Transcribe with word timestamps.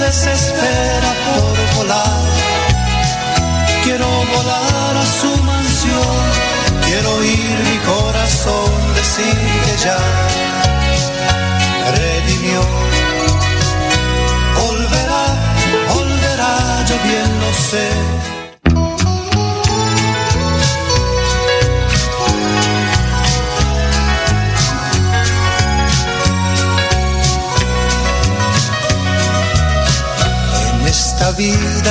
desespera 0.00 1.10
por 1.26 1.76
volar. 1.76 2.22
Quiero 3.84 4.06
volar 4.34 4.96
a 4.96 5.06
su 5.06 5.36
mansión. 5.42 6.20
Quiero 6.84 7.14
oír 7.16 7.56
mi 7.70 7.78
corazón 7.92 8.94
decir 8.94 9.38
que 9.64 9.76
ya 9.84 9.98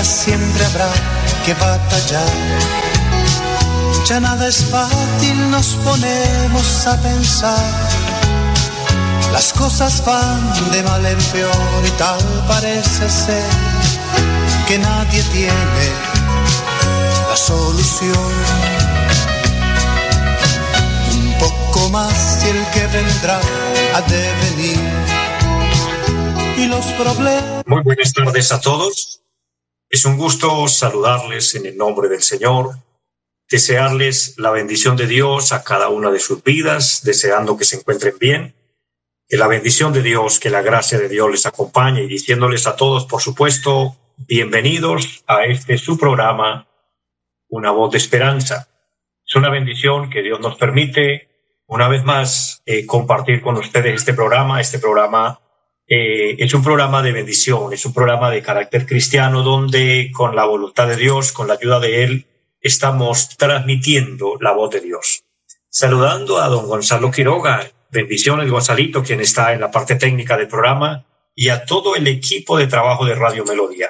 siempre 0.04 0.66
habrá 0.66 0.90
que 1.46 1.54
batallar. 1.54 2.30
Ya 4.06 4.20
nada 4.20 4.48
es 4.48 4.66
fácil, 4.66 5.52
nos 5.52 5.68
ponemos 5.84 6.88
a 6.88 6.98
pensar. 7.02 7.64
Las 9.32 9.54
cosas 9.54 10.04
van 10.06 10.72
de 10.72 10.82
mal 10.84 11.06
en 11.06 11.18
peor 11.32 11.84
y 11.86 11.92
tal 11.92 12.20
parece 12.48 13.10
ser 13.10 13.44
que 14.68 14.80
nadie 14.80 15.22
tiene 15.32 15.86
la 17.30 17.36
solución. 17.36 18.34
Un 21.14 21.34
poco 21.40 21.90
más 21.90 22.44
y 22.46 22.50
el 22.50 22.66
que 22.72 22.88
vendrá 22.88 23.40
ha 23.96 24.02
de 24.02 24.34
venir. 24.44 24.80
Y 26.58 26.66
los 26.66 26.86
problemas 26.94 27.64
Muy 27.68 27.82
buenas 27.84 28.12
tardes 28.12 28.52
a 28.52 28.60
todos. 28.60 29.09
Es 29.92 30.06
un 30.06 30.18
gusto 30.18 30.68
saludarles 30.68 31.56
en 31.56 31.66
el 31.66 31.76
nombre 31.76 32.10
del 32.10 32.22
Señor, 32.22 32.76
desearles 33.50 34.36
la 34.38 34.52
bendición 34.52 34.96
de 34.96 35.08
Dios 35.08 35.52
a 35.52 35.64
cada 35.64 35.90
una 35.90 36.12
de 36.12 36.20
sus 36.20 36.44
vidas, 36.44 37.02
deseando 37.04 37.58
que 37.58 37.66
se 37.66 37.78
encuentren 37.78 38.14
bien, 38.20 38.54
que 39.28 39.36
la 39.36 39.48
bendición 39.48 39.92
de 39.92 40.04
Dios, 40.04 40.40
que 40.40 40.52
la 40.52 40.62
gracia 40.62 41.00
de 41.00 41.10
Dios 41.10 41.32
les 41.32 41.48
acompañe 41.48 42.04
y 42.04 42.08
diciéndoles 42.08 42.68
a 42.68 42.76
todos, 42.76 43.08
por 43.08 43.20
supuesto, 43.24 43.98
bienvenidos 44.16 45.24
a 45.26 45.46
este 45.46 45.80
su 45.80 45.98
programa, 45.98 46.68
Una 47.48 47.72
voz 47.72 47.92
de 47.92 47.98
esperanza. 47.98 48.70
Es 49.26 49.34
una 49.34 49.50
bendición 49.50 50.12
que 50.12 50.22
Dios 50.22 50.40
nos 50.40 50.56
permite 50.56 51.30
una 51.66 51.88
vez 51.88 52.04
más 52.04 52.62
eh, 52.68 52.86
compartir 52.86 53.42
con 53.42 53.58
ustedes 53.58 53.96
este 53.96 54.14
programa, 54.14 54.62
este 54.62 54.78
programa 54.78 55.40
eh, 55.92 56.36
es 56.38 56.54
un 56.54 56.64
programa 56.64 57.02
de 57.02 57.12
bendición, 57.12 57.74
es 57.74 57.84
un 57.84 57.94
programa 57.94 58.30
de 58.30 58.44
carácter 58.44 58.86
cristiano 58.86 59.42
donde 59.42 60.12
con 60.14 60.36
la 60.36 60.46
voluntad 60.46 60.88
de 60.88 60.96
Dios, 60.96 61.32
con 61.32 61.48
la 61.48 61.56
ayuda 61.56 61.80
de 61.80 62.04
Él, 62.04 62.28
estamos 62.62 63.36
transmitiendo 63.38 64.38
la 64.40 64.52
voz 64.52 64.70
de 64.70 64.82
Dios. 64.82 65.24
Saludando 65.68 66.38
a 66.38 66.48
don 66.48 66.68
Gonzalo 66.68 67.10
Quiroga, 67.10 67.72
bendiciones 67.90 68.52
Gonzalito, 68.52 69.02
quien 69.02 69.20
está 69.20 69.52
en 69.52 69.62
la 69.62 69.72
parte 69.72 69.96
técnica 69.96 70.38
del 70.38 70.48
programa, 70.48 71.08
y 71.34 71.50
a 71.50 71.66
todo 71.66 71.96
el 71.96 72.08
equipo 72.08 72.58
de 72.58 72.68
trabajo 72.68 73.04
de 73.06 73.16
Radio 73.16 73.44
Melodía. 73.46 73.90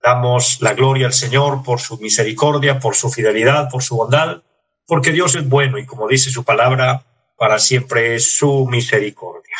Damos 0.00 0.60
la 0.60 0.74
gloria 0.74 1.06
al 1.06 1.12
Señor 1.12 1.64
por 1.64 1.80
su 1.80 1.98
misericordia, 1.98 2.78
por 2.78 2.94
su 2.94 3.10
fidelidad, 3.10 3.68
por 3.70 3.82
su 3.82 3.96
bondad, 3.96 4.42
porque 4.86 5.10
Dios 5.10 5.34
es 5.34 5.48
bueno 5.48 5.78
y 5.78 5.86
como 5.86 6.06
dice 6.06 6.30
su 6.30 6.44
palabra, 6.44 7.04
para 7.36 7.58
siempre 7.58 8.14
es 8.14 8.36
su 8.36 8.66
misericordia. 8.66 9.56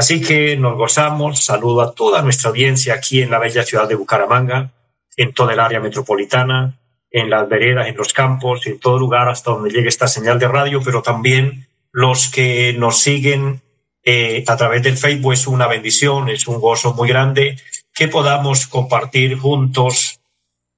Así 0.00 0.22
que 0.22 0.56
nos 0.56 0.78
gozamos. 0.78 1.44
Saludo 1.44 1.82
a 1.82 1.94
toda 1.94 2.22
nuestra 2.22 2.48
audiencia 2.48 2.94
aquí 2.94 3.20
en 3.20 3.30
la 3.30 3.38
bella 3.38 3.64
ciudad 3.64 3.86
de 3.86 3.96
Bucaramanga, 3.96 4.72
en 5.14 5.34
toda 5.34 5.52
el 5.52 5.60
área 5.60 5.78
metropolitana, 5.78 6.80
en 7.10 7.28
las 7.28 7.46
veredas, 7.46 7.86
en 7.86 7.98
los 7.98 8.14
campos, 8.14 8.66
en 8.66 8.80
todo 8.80 8.98
lugar 8.98 9.28
hasta 9.28 9.50
donde 9.50 9.68
llegue 9.68 9.90
esta 9.90 10.08
señal 10.08 10.38
de 10.38 10.48
radio, 10.48 10.80
pero 10.82 11.02
también 11.02 11.66
los 11.92 12.30
que 12.30 12.72
nos 12.78 13.02
siguen 13.02 13.60
eh, 14.02 14.42
a 14.46 14.56
través 14.56 14.82
del 14.82 14.96
Facebook 14.96 15.34
es 15.34 15.46
una 15.46 15.66
bendición, 15.66 16.30
es 16.30 16.48
un 16.48 16.60
gozo 16.62 16.94
muy 16.94 17.06
grande 17.06 17.58
que 17.94 18.08
podamos 18.08 18.66
compartir 18.68 19.36
juntos 19.36 20.18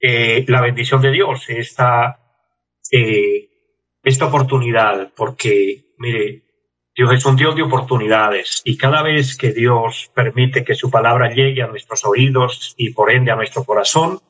eh, 0.01 0.43
la 0.49 0.59
bendición 0.59 1.01
de 1.01 1.11
Dios, 1.11 1.45
esta, 1.47 2.19
eh, 2.91 3.47
esta 4.03 4.25
oportunidad, 4.25 5.13
porque, 5.15 5.93
mire, 5.97 6.42
Dios 6.95 7.11
es 7.11 7.25
un 7.25 7.35
Dios 7.35 7.55
de 7.55 7.63
oportunidades 7.63 8.61
y 8.63 8.77
cada 8.77 9.01
vez 9.01 9.35
que 9.35 9.51
Dios 9.51 10.11
permite 10.13 10.63
que 10.63 10.75
su 10.75 10.91
palabra 10.91 11.33
llegue 11.33 11.63
a 11.63 11.67
nuestros 11.67 12.05
oídos 12.05 12.75
y 12.77 12.91
por 12.91 13.11
ende 13.11 13.31
a 13.31 13.35
nuestro 13.35 13.63
corazón, 13.63 14.21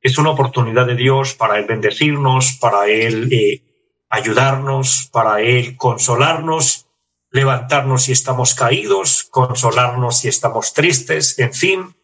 es 0.00 0.16
una 0.16 0.30
oportunidad 0.30 0.86
de 0.86 0.94
Dios 0.94 1.34
para 1.34 1.58
Él 1.58 1.64
bendecirnos, 1.66 2.58
para 2.60 2.86
Él 2.86 3.32
eh, 3.32 3.62
ayudarnos, 4.10 5.08
para 5.10 5.40
Él 5.40 5.76
consolarnos, 5.76 6.86
levantarnos 7.32 8.04
si 8.04 8.12
estamos 8.12 8.54
caídos, 8.54 9.24
consolarnos 9.24 10.20
si 10.20 10.28
estamos 10.28 10.72
tristes, 10.72 11.36
en 11.40 11.52
fin, 11.52 11.96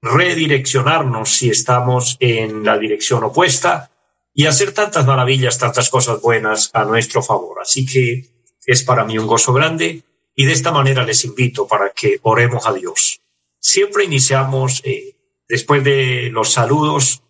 redireccionarnos 0.00 1.28
si 1.28 1.50
estamos 1.50 2.16
en 2.20 2.64
la 2.64 2.78
dirección 2.78 3.22
opuesta 3.22 3.90
y 4.32 4.46
hacer 4.46 4.72
tantas 4.72 5.04
maravillas, 5.04 5.58
tantas 5.58 5.90
cosas 5.90 6.22
buenas 6.22 6.70
a 6.72 6.84
nuestro 6.84 7.22
favor. 7.22 7.58
Así 7.60 7.84
que 7.84 8.37
es 8.68 8.82
para 8.84 9.06
mí 9.06 9.16
un 9.16 9.26
gozo 9.26 9.54
grande 9.54 10.02
y 10.34 10.44
de 10.44 10.52
esta 10.52 10.70
manera 10.70 11.02
les 11.02 11.24
invito 11.24 11.66
para 11.66 11.90
que 11.90 12.20
oremos 12.22 12.66
a 12.66 12.74
Dios. 12.74 13.22
Siempre 13.58 14.04
iniciamos, 14.04 14.82
eh, 14.84 15.16
después 15.48 15.82
de 15.82 16.28
los 16.30 16.52
saludos, 16.52 17.22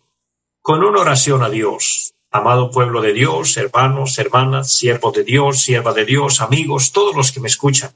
con 0.61 0.83
una 0.83 0.99
oración 0.99 1.41
a 1.41 1.49
Dios. 1.49 2.13
Amado 2.29 2.69
pueblo 2.69 3.01
de 3.01 3.13
Dios, 3.13 3.55
hermanos, 3.55 4.19
hermanas, 4.19 4.73
siervos 4.73 5.13
de 5.13 5.23
Dios, 5.23 5.61
siervas 5.61 5.95
de 5.95 6.03
Dios, 6.03 6.41
amigos, 6.41 6.91
todos 6.91 7.15
los 7.15 7.31
que 7.31 7.39
me 7.39 7.47
escuchan. 7.47 7.91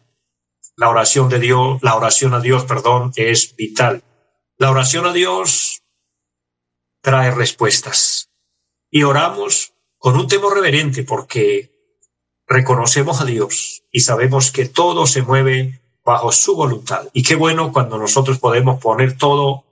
La 0.78 0.90
oración 0.90 1.28
de 1.28 1.40
Dios, 1.40 1.84
la 1.84 1.96
oración 1.96 2.34
a 2.34 2.40
Dios, 2.40 2.64
perdón, 2.64 3.12
es 3.18 3.58
vital. 3.58 4.04
La 4.58 4.72
oración 4.72 5.06
a 5.06 5.12
Dios 5.12 5.84
trae 7.02 7.30
respuestas. 7.30 8.30
Y 8.90 9.04
oramos 9.04 9.74
con 9.98 10.16
un 10.16 10.28
temor 10.28 10.56
reverente 10.56 11.04
porque 11.04 11.73
reconocemos 12.48 13.22
a 13.22 13.26
Dios 13.26 13.84
y 13.92 14.02
sabemos 14.02 14.52
que 14.52 14.66
todo 14.66 15.06
se 15.08 15.22
mueve 15.22 15.82
bajo 16.04 16.32
su 16.32 16.56
voluntad. 16.56 17.08
Y 17.14 17.24
qué 17.24 17.36
bueno 17.36 17.72
cuando 17.72 17.98
nosotros 17.98 18.40
podemos 18.40 18.82
poner 18.82 19.18
todo 19.18 19.66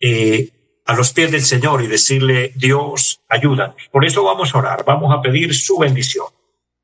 eh, 0.00 0.50
a 0.86 0.94
los 0.94 1.12
pies 1.12 1.30
del 1.30 1.42
Señor 1.42 1.82
y 1.82 1.86
decirle, 1.86 2.52
Dios, 2.54 3.20
ayúdanos. 3.28 3.76
Por 3.92 4.04
eso 4.06 4.24
vamos 4.24 4.54
a 4.54 4.58
orar, 4.58 4.84
vamos 4.84 5.14
a 5.14 5.20
pedir 5.20 5.54
su 5.54 5.78
bendición. 5.78 6.26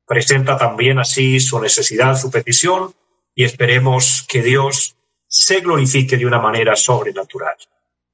Presenta 0.05 0.57
también 0.57 0.99
así 0.99 1.39
su 1.39 1.59
necesidad, 1.59 2.15
su 2.15 2.29
petición, 2.29 2.93
y 3.33 3.43
esperemos 3.43 4.23
que 4.29 4.43
Dios 4.43 4.95
se 5.27 5.61
glorifique 5.61 6.17
de 6.17 6.25
una 6.25 6.39
manera 6.39 6.75
sobrenatural. 6.75 7.55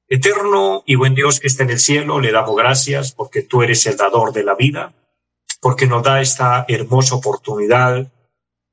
Eterno 0.08 0.84
y 0.86 0.96
buen 0.96 1.14
Dios 1.14 1.40
que 1.40 1.48
está 1.48 1.64
en 1.64 1.72
el 1.72 1.80
cielo, 1.80 2.20
le 2.20 2.32
damos 2.32 2.56
gracias 2.56 3.12
porque 3.12 3.42
tú 3.42 3.62
eres 3.62 3.86
el 3.86 3.98
dador 3.98 4.34
de 4.34 4.44
la 4.44 4.56
vida, 4.56 4.94
porque 5.62 5.86
nos 5.86 6.04
da 6.04 6.20
esta 6.20 6.66
hermosa 6.68 7.16
oportunidad 7.16 8.12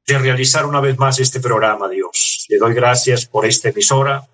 de 0.07 0.19
realizar 0.19 0.65
una 0.65 0.81
vez 0.81 0.99
más 0.99 1.21
este 1.21 1.39
programa, 1.39 1.89
Dios. 1.89 2.47
Le 2.49 2.57
doy 2.57 2.73
gracias 2.73 3.27
por 3.27 3.45
esta 3.45 3.69
emisora, 3.69 4.27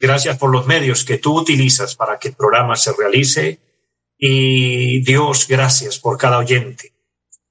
gracias 0.00 0.38
por 0.38 0.50
los 0.50 0.66
medios 0.66 1.04
que 1.04 1.18
tú 1.18 1.38
utilizas 1.38 1.94
para 1.94 2.18
que 2.18 2.28
el 2.28 2.34
programa 2.34 2.76
se 2.76 2.92
realice 2.94 3.60
y 4.16 5.02
Dios, 5.04 5.46
gracias 5.46 5.98
por 5.98 6.16
cada 6.16 6.38
oyente, 6.38 6.94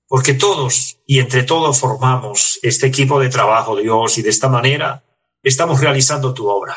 porque 0.07 0.33
todos 0.33 0.98
y 1.06 1.19
entre 1.19 1.44
todos 1.44 1.80
formamos 1.80 2.59
este 2.63 2.88
equipo 2.88 3.19
de 3.19 3.30
trabajo, 3.30 3.75
Dios, 3.75 4.18
y 4.18 4.24
de 4.24 4.31
esta 4.31 4.50
manera 4.50 5.04
estamos 5.44 5.80
realizando 5.80 6.33
tu 6.33 6.48
obra. 6.50 6.75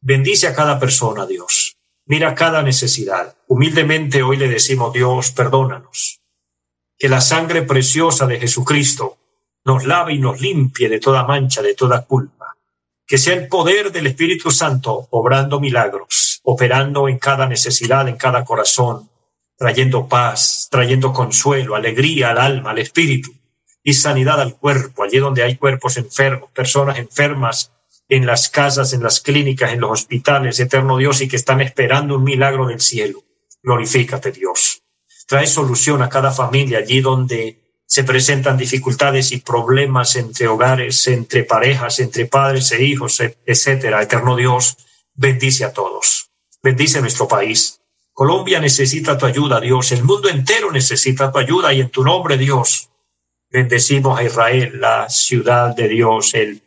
Bendice 0.00 0.48
a 0.48 0.54
cada 0.54 0.80
persona, 0.80 1.26
Dios. 1.26 1.76
Mira 2.06 2.34
cada 2.34 2.62
necesidad. 2.62 3.36
Humildemente 3.46 4.22
hoy 4.22 4.36
le 4.36 4.48
decimos, 4.48 4.92
Dios, 4.92 5.30
perdónanos. 5.30 6.23
Que 7.04 7.10
la 7.10 7.20
sangre 7.20 7.60
preciosa 7.60 8.26
de 8.26 8.40
Jesucristo 8.40 9.18
nos 9.66 9.84
lave 9.84 10.14
y 10.14 10.18
nos 10.18 10.40
limpie 10.40 10.88
de 10.88 10.98
toda 10.98 11.26
mancha, 11.26 11.60
de 11.60 11.74
toda 11.74 12.06
culpa. 12.06 12.56
que 13.06 13.18
sea 13.18 13.34
el 13.34 13.46
poder 13.46 13.92
del 13.92 14.06
Espíritu 14.06 14.50
Santo 14.50 15.08
obrando 15.10 15.60
milagros, 15.60 16.40
operando 16.44 17.06
en 17.06 17.18
cada 17.18 17.46
necesidad, 17.46 18.08
en 18.08 18.16
cada 18.16 18.42
corazón, 18.46 19.10
trayendo 19.54 20.08
paz, 20.08 20.68
trayendo 20.70 21.12
consuelo, 21.12 21.74
alegría 21.74 22.30
al 22.30 22.38
alma, 22.38 22.70
al 22.70 22.78
espíritu 22.78 23.34
y 23.82 23.92
sanidad 23.92 24.40
al 24.40 24.56
cuerpo, 24.56 25.02
allí 25.02 25.18
donde 25.18 25.42
hay 25.42 25.56
cuerpos 25.56 25.98
enfermos, 25.98 26.52
personas 26.52 26.96
enfermas 26.96 27.70
en 28.08 28.24
las 28.24 28.48
casas, 28.48 28.94
en 28.94 29.02
las 29.02 29.20
clínicas, 29.20 29.74
en 29.74 29.80
los 29.80 29.90
hospitales, 29.90 30.58
eterno 30.58 30.96
Dios, 30.96 31.20
y 31.20 31.28
que 31.28 31.36
están 31.36 31.60
esperando 31.60 32.16
un 32.16 32.24
milagro 32.24 32.66
del 32.66 32.80
cielo. 32.80 33.22
Glorifícate, 33.62 34.32
Dios. 34.32 34.83
Trae 35.26 35.46
solución 35.46 36.02
a 36.02 36.08
cada 36.08 36.32
familia 36.32 36.78
allí 36.78 37.00
donde 37.00 37.58
se 37.86 38.04
presentan 38.04 38.56
dificultades 38.56 39.32
y 39.32 39.38
problemas 39.38 40.16
entre 40.16 40.48
hogares, 40.48 41.06
entre 41.06 41.44
parejas, 41.44 42.00
entre 42.00 42.26
padres 42.26 42.72
e 42.72 42.84
hijos, 42.84 43.20
etcétera. 43.20 44.02
Eterno 44.02 44.36
Dios, 44.36 44.76
bendice 45.14 45.64
a 45.64 45.72
todos. 45.72 46.30
Bendice 46.62 47.00
nuestro 47.00 47.28
país. 47.28 47.80
Colombia 48.12 48.60
necesita 48.60 49.18
tu 49.18 49.26
ayuda, 49.26 49.60
Dios. 49.60 49.92
El 49.92 50.04
mundo 50.04 50.28
entero 50.28 50.70
necesita 50.70 51.30
tu 51.32 51.38
ayuda 51.38 51.72
y 51.72 51.80
en 51.80 51.90
tu 51.90 52.04
nombre, 52.04 52.38
Dios, 52.38 52.90
bendecimos 53.50 54.18
a 54.18 54.22
Israel, 54.22 54.80
la 54.80 55.08
ciudad 55.10 55.74
de 55.74 55.88
Dios, 55.88 56.34
el, 56.34 56.62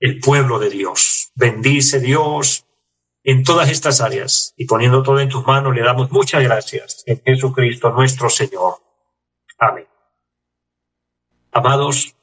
el 0.00 0.18
pueblo 0.20 0.58
de 0.58 0.70
Dios. 0.70 1.30
Bendice 1.34 2.00
Dios 2.00 2.64
en 3.24 3.44
todas 3.44 3.70
estas 3.70 4.00
áreas 4.00 4.54
y 4.56 4.66
poniendo 4.66 5.02
todo 5.02 5.20
en 5.20 5.28
tus 5.28 5.46
manos 5.46 5.74
le 5.74 5.82
damos 5.82 6.10
muchas 6.10 6.42
gracias 6.42 7.04
en 7.06 7.22
Jesucristo 7.24 7.90
nuestro 7.90 8.28
Señor. 8.28 8.76
Amén. 9.58 9.86
Amados, 11.52 12.16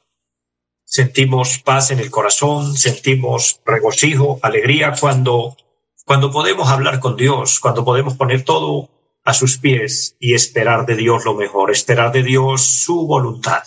sentimos 0.84 1.58
paz 1.58 1.90
en 1.90 2.00
el 2.00 2.10
corazón, 2.10 2.76
sentimos 2.76 3.60
regocijo, 3.64 4.38
alegría 4.42 4.92
cuando, 4.98 5.56
cuando 6.04 6.30
podemos 6.30 6.68
hablar 6.68 7.00
con 7.00 7.16
Dios, 7.16 7.60
cuando 7.60 7.84
podemos 7.84 8.16
poner 8.16 8.44
todo 8.44 8.90
a 9.24 9.32
sus 9.32 9.58
pies 9.58 10.16
y 10.18 10.34
esperar 10.34 10.86
de 10.86 10.96
Dios 10.96 11.24
lo 11.24 11.34
mejor, 11.34 11.70
esperar 11.70 12.12
de 12.12 12.22
Dios 12.22 12.64
su 12.64 13.06
voluntad. 13.06 13.62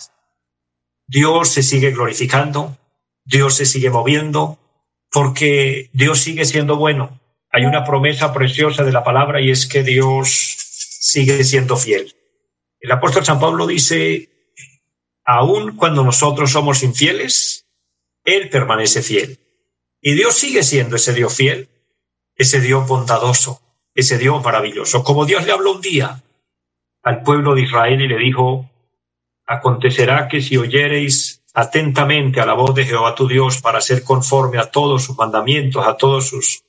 Dios 1.06 1.48
se 1.48 1.62
sigue 1.62 1.90
glorificando, 1.90 2.76
Dios 3.24 3.54
se 3.54 3.66
sigue 3.66 3.90
moviendo, 3.90 4.58
porque 5.10 5.90
Dios 5.92 6.20
sigue 6.20 6.44
siendo 6.44 6.76
bueno. 6.76 7.20
Hay 7.56 7.66
una 7.66 7.84
promesa 7.84 8.32
preciosa 8.32 8.82
de 8.82 8.90
la 8.90 9.04
palabra 9.04 9.40
y 9.40 9.48
es 9.48 9.68
que 9.68 9.84
Dios 9.84 10.28
sigue 10.28 11.44
siendo 11.44 11.76
fiel. 11.76 12.12
El 12.80 12.90
apóstol 12.90 13.24
San 13.24 13.38
Pablo 13.38 13.68
dice, 13.68 14.28
aun 15.24 15.76
cuando 15.76 16.02
nosotros 16.02 16.50
somos 16.50 16.82
infieles, 16.82 17.68
Él 18.24 18.48
permanece 18.50 19.02
fiel. 19.02 19.38
Y 20.00 20.14
Dios 20.14 20.34
sigue 20.34 20.64
siendo 20.64 20.96
ese 20.96 21.14
Dios 21.14 21.32
fiel, 21.32 21.68
ese 22.34 22.60
Dios 22.60 22.88
bondadoso, 22.88 23.60
ese 23.94 24.18
Dios 24.18 24.42
maravilloso. 24.42 25.04
Como 25.04 25.24
Dios 25.24 25.46
le 25.46 25.52
habló 25.52 25.76
un 25.76 25.80
día 25.80 26.24
al 27.04 27.22
pueblo 27.22 27.54
de 27.54 27.62
Israel 27.62 28.00
y 28.00 28.08
le 28.08 28.18
dijo, 28.18 28.68
acontecerá 29.46 30.26
que 30.26 30.42
si 30.42 30.56
oyereis 30.56 31.44
atentamente 31.54 32.40
a 32.40 32.46
la 32.46 32.54
voz 32.54 32.74
de 32.74 32.84
Jehová 32.84 33.14
tu 33.14 33.28
Dios 33.28 33.62
para 33.62 33.80
ser 33.80 34.02
conforme 34.02 34.58
a 34.58 34.72
todos 34.72 35.04
sus 35.04 35.16
mandamientos, 35.16 35.86
a 35.86 35.96
todos 35.96 36.26
sus 36.30 36.63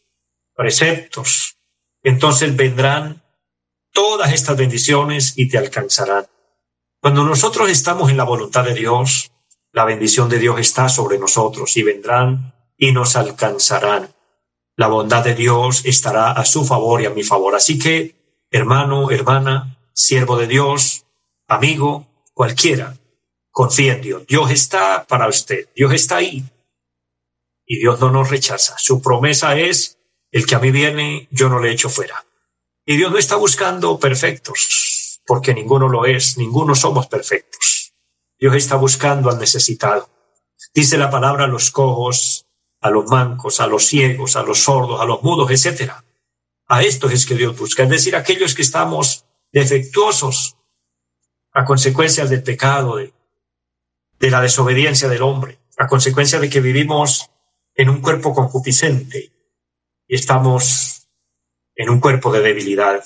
preceptos, 0.56 1.58
entonces 2.04 2.56
vendrán 2.56 3.24
todas 3.92 4.34
estas 4.34 4.58
bendiciones 4.58 5.34
y 5.38 5.48
te 5.48 5.58
alcanzarán. 5.58 6.28
Cuando 7.02 7.24
nosotros 7.24 7.70
estamos 7.70 8.10
en 8.10 8.18
la 8.18 8.24
voluntad 8.24 8.64
de 8.64 8.74
Dios, 8.74 9.32
la 9.72 9.86
bendición 9.86 10.30
de 10.30 10.40
Dios 10.40 10.60
está 10.60 10.90
sobre 10.90 11.20
nosotros 11.20 11.76
y 11.78 11.84
vendrán 11.84 12.54
y 12.78 12.92
nos 12.92 13.16
alcanzarán. 13.16 14.14
La 14.78 14.88
bondad 14.88 15.24
de 15.24 15.36
Dios 15.36 15.86
estará 15.86 16.32
a 16.32 16.46
su 16.46 16.66
favor 16.66 17.02
y 17.02 17.06
a 17.06 17.10
mi 17.10 17.24
favor. 17.24 17.56
Así 17.56 17.80
que, 17.80 18.16
hermano, 18.52 19.12
hermana, 19.12 19.78
siervo 19.94 20.38
de 20.38 20.48
Dios, 20.48 21.06
amigo, 21.48 22.08
cualquiera, 22.34 22.98
confía 23.52 23.94
en 23.94 24.02
Dios. 24.02 24.28
Dios 24.28 24.52
está 24.52 25.06
para 25.08 25.28
usted, 25.28 25.70
Dios 25.76 25.94
está 25.94 26.18
ahí. 26.18 26.44
Y 27.66 27.80
Dios 27.80 28.00
no 28.00 28.12
nos 28.12 28.30
rechaza. 28.30 28.76
Su 28.78 29.02
promesa 29.02 29.58
es, 29.58 29.98
el 30.36 30.46
que 30.46 30.56
a 30.56 30.60
mí 30.60 30.70
viene, 30.70 31.30
yo 31.32 31.48
no 31.48 31.62
le 31.62 31.72
echo 31.72 31.88
fuera. 31.88 32.26
Y 32.86 32.98
Dios 32.98 33.10
no 33.10 33.18
está 33.18 33.38
buscando 33.38 33.98
perfectos 33.98 35.22
porque 35.26 35.54
ninguno 35.54 35.88
lo 35.88 36.06
es, 36.06 36.38
ninguno 36.38 36.76
somos 36.76 37.08
perfectos. 37.08 37.94
Dios 38.38 38.54
está 38.54 38.76
buscando 38.76 39.30
al 39.30 39.40
necesitado. 39.40 40.10
Dice 40.74 40.98
la 40.98 41.10
palabra 41.10 41.46
a 41.46 41.48
los 41.48 41.72
cojos, 41.72 42.48
a 42.82 42.90
los 42.90 43.06
mancos, 43.06 43.62
a 43.62 43.68
los 43.68 43.86
ciegos, 43.86 44.36
a 44.36 44.44
los 44.44 44.60
sordos, 44.60 45.00
a 45.00 45.06
los 45.06 45.24
mudos, 45.24 45.52
etc. 45.52 45.94
A 46.68 46.84
estos 46.84 47.14
es 47.14 47.26
que 47.26 47.36
Dios 47.36 47.58
busca, 47.58 47.84
es 47.84 47.90
decir, 47.90 48.14
aquellos 48.18 48.56
que 48.56 48.64
estamos 48.64 49.24
defectuosos 49.54 50.58
a 51.54 51.64
consecuencia 51.64 52.26
del 52.26 52.44
pecado, 52.44 52.98
de, 52.98 53.14
de 54.20 54.30
la 54.30 54.42
desobediencia 54.42 55.08
del 55.08 55.22
hombre, 55.22 55.60
a 55.78 55.88
consecuencia 55.88 56.42
de 56.42 56.50
que 56.50 56.60
vivimos 56.60 57.32
en 57.74 57.88
un 57.90 58.02
cuerpo 58.02 58.36
concupiscente 58.36 59.32
y 60.08 60.16
estamos 60.16 61.10
en 61.76 61.90
un 61.90 62.00
cuerpo 62.00 62.32
de 62.32 62.42
debilidad. 62.42 63.04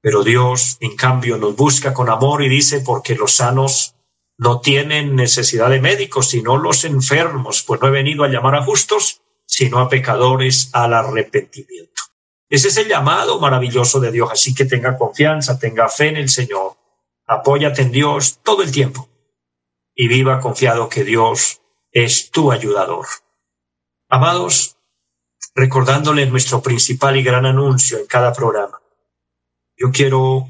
Pero 0.00 0.22
Dios, 0.22 0.76
en 0.80 0.96
cambio, 0.96 1.36
nos 1.36 1.56
busca 1.56 1.92
con 1.92 2.08
amor 2.08 2.42
y 2.42 2.48
dice, 2.48 2.80
porque 2.80 3.14
los 3.14 3.32
sanos 3.32 3.96
no 4.38 4.60
tienen 4.60 5.16
necesidad 5.16 5.70
de 5.70 5.80
médicos, 5.80 6.30
sino 6.30 6.56
los 6.56 6.84
enfermos, 6.84 7.62
pues 7.62 7.80
no 7.80 7.88
he 7.88 7.90
venido 7.90 8.22
a 8.22 8.28
llamar 8.28 8.54
a 8.54 8.62
justos, 8.62 9.22
sino 9.46 9.78
a 9.78 9.88
pecadores 9.88 10.70
al 10.72 10.92
arrepentimiento. 10.94 12.02
Ese 12.48 12.68
es 12.68 12.76
el 12.76 12.88
llamado 12.88 13.40
maravilloso 13.40 13.98
de 13.98 14.12
Dios, 14.12 14.30
así 14.30 14.54
que 14.54 14.66
tenga 14.66 14.96
confianza, 14.96 15.58
tenga 15.58 15.88
fe 15.88 16.08
en 16.08 16.16
el 16.16 16.28
Señor, 16.28 16.76
apóyate 17.26 17.82
en 17.82 17.90
Dios 17.90 18.40
todo 18.42 18.62
el 18.62 18.70
tiempo 18.70 19.08
y 19.94 20.06
viva 20.06 20.40
confiado 20.40 20.88
que 20.88 21.02
Dios 21.02 21.60
es 21.90 22.30
tu 22.30 22.52
ayudador. 22.52 23.06
Amados, 24.08 24.75
recordándole 25.56 26.26
nuestro 26.26 26.60
principal 26.60 27.16
y 27.16 27.22
gran 27.22 27.46
anuncio 27.46 27.98
en 27.98 28.06
cada 28.06 28.32
programa. 28.34 28.78
Yo 29.74 29.90
quiero, 29.90 30.48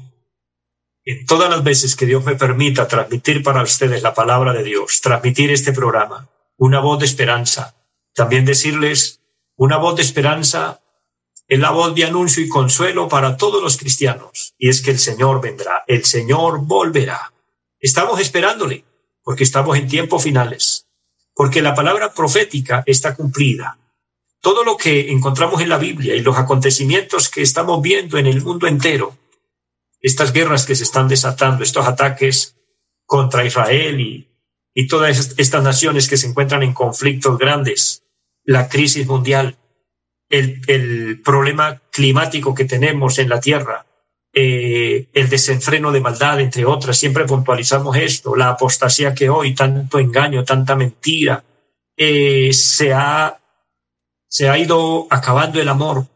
en 1.05 1.25
todas 1.25 1.49
las 1.49 1.63
veces 1.63 1.95
que 1.95 2.05
Dios 2.05 2.25
me 2.25 2.35
permita 2.35 2.89
transmitir 2.89 3.41
para 3.41 3.63
ustedes 3.63 4.03
la 4.03 4.13
palabra 4.13 4.51
de 4.51 4.63
Dios, 4.63 4.99
transmitir 5.01 5.49
este 5.49 5.71
programa, 5.71 6.29
una 6.57 6.81
voz 6.81 6.99
de 6.99 7.05
esperanza, 7.05 7.73
también 8.13 8.43
decirles, 8.43 9.21
una 9.55 9.77
voz 9.77 9.95
de 9.95 10.01
esperanza 10.01 10.81
es 11.47 11.59
la 11.59 11.71
voz 11.71 11.95
de 11.95 12.03
anuncio 12.03 12.43
y 12.43 12.49
consuelo 12.49 13.07
para 13.07 13.37
todos 13.37 13.63
los 13.63 13.77
cristianos, 13.77 14.55
y 14.57 14.67
es 14.67 14.81
que 14.81 14.91
el 14.91 14.99
Señor 14.99 15.39
vendrá, 15.39 15.85
el 15.87 16.03
Señor 16.03 16.65
volverá. 16.65 17.31
Estamos 17.79 18.19
esperándole, 18.19 18.83
porque 19.23 19.45
estamos 19.45 19.77
en 19.77 19.87
tiempos 19.87 20.23
finales, 20.23 20.87
porque 21.33 21.61
la 21.61 21.73
palabra 21.73 22.13
profética 22.13 22.83
está 22.85 23.15
cumplida. 23.15 23.77
Todo 24.41 24.63
lo 24.63 24.77
que 24.77 25.11
encontramos 25.11 25.61
en 25.61 25.69
la 25.69 25.77
Biblia 25.77 26.15
y 26.15 26.21
los 26.21 26.37
acontecimientos 26.37 27.29
que 27.29 27.41
estamos 27.41 27.81
viendo 27.81 28.17
en 28.17 28.27
el 28.27 28.41
mundo 28.41 28.67
entero, 28.67 29.17
estas 29.99 30.31
guerras 30.31 30.65
que 30.65 30.75
se 30.75 30.83
están 30.83 31.07
desatando, 31.07 31.63
estos 31.63 31.87
ataques 31.87 32.55
contra 33.05 33.45
Israel 33.45 33.99
y, 33.99 34.23
todas 34.87 35.33
estas 35.37 35.63
naciones 35.63 36.07
que 36.07 36.17
se 36.17 36.27
encuentran 36.27 36.61
en 36.61 36.71
conflictos 36.71 37.39
grandes, 37.39 38.03
la 38.43 38.69
crisis 38.69 39.07
mundial, 39.07 39.57
el, 40.29 40.61
el 40.67 41.19
problema 41.21 41.81
climático 41.91 42.53
que 42.53 42.65
tenemos 42.65 43.17
en 43.17 43.29
la 43.29 43.39
Tierra, 43.39 43.87
eh, 44.39 45.07
el 45.13 45.29
desenfreno 45.29 45.91
de 45.91 45.99
maldad, 45.99 46.39
entre 46.39 46.63
otras, 46.63 46.95
siempre 46.95 47.25
puntualizamos 47.25 47.97
esto, 47.97 48.35
la 48.35 48.49
apostasía 48.49 49.15
que 49.15 49.31
hoy, 49.31 49.55
tanto 49.55 49.97
engaño, 49.97 50.43
tanta 50.43 50.75
mentira, 50.75 51.43
eh, 51.95 52.53
se 52.53 52.93
ha 52.93 53.35
se 54.27 54.49
ha 54.49 54.57
ido 54.57 55.07
acabando 55.09 55.61
el 55.61 55.69
amor, 55.69 56.07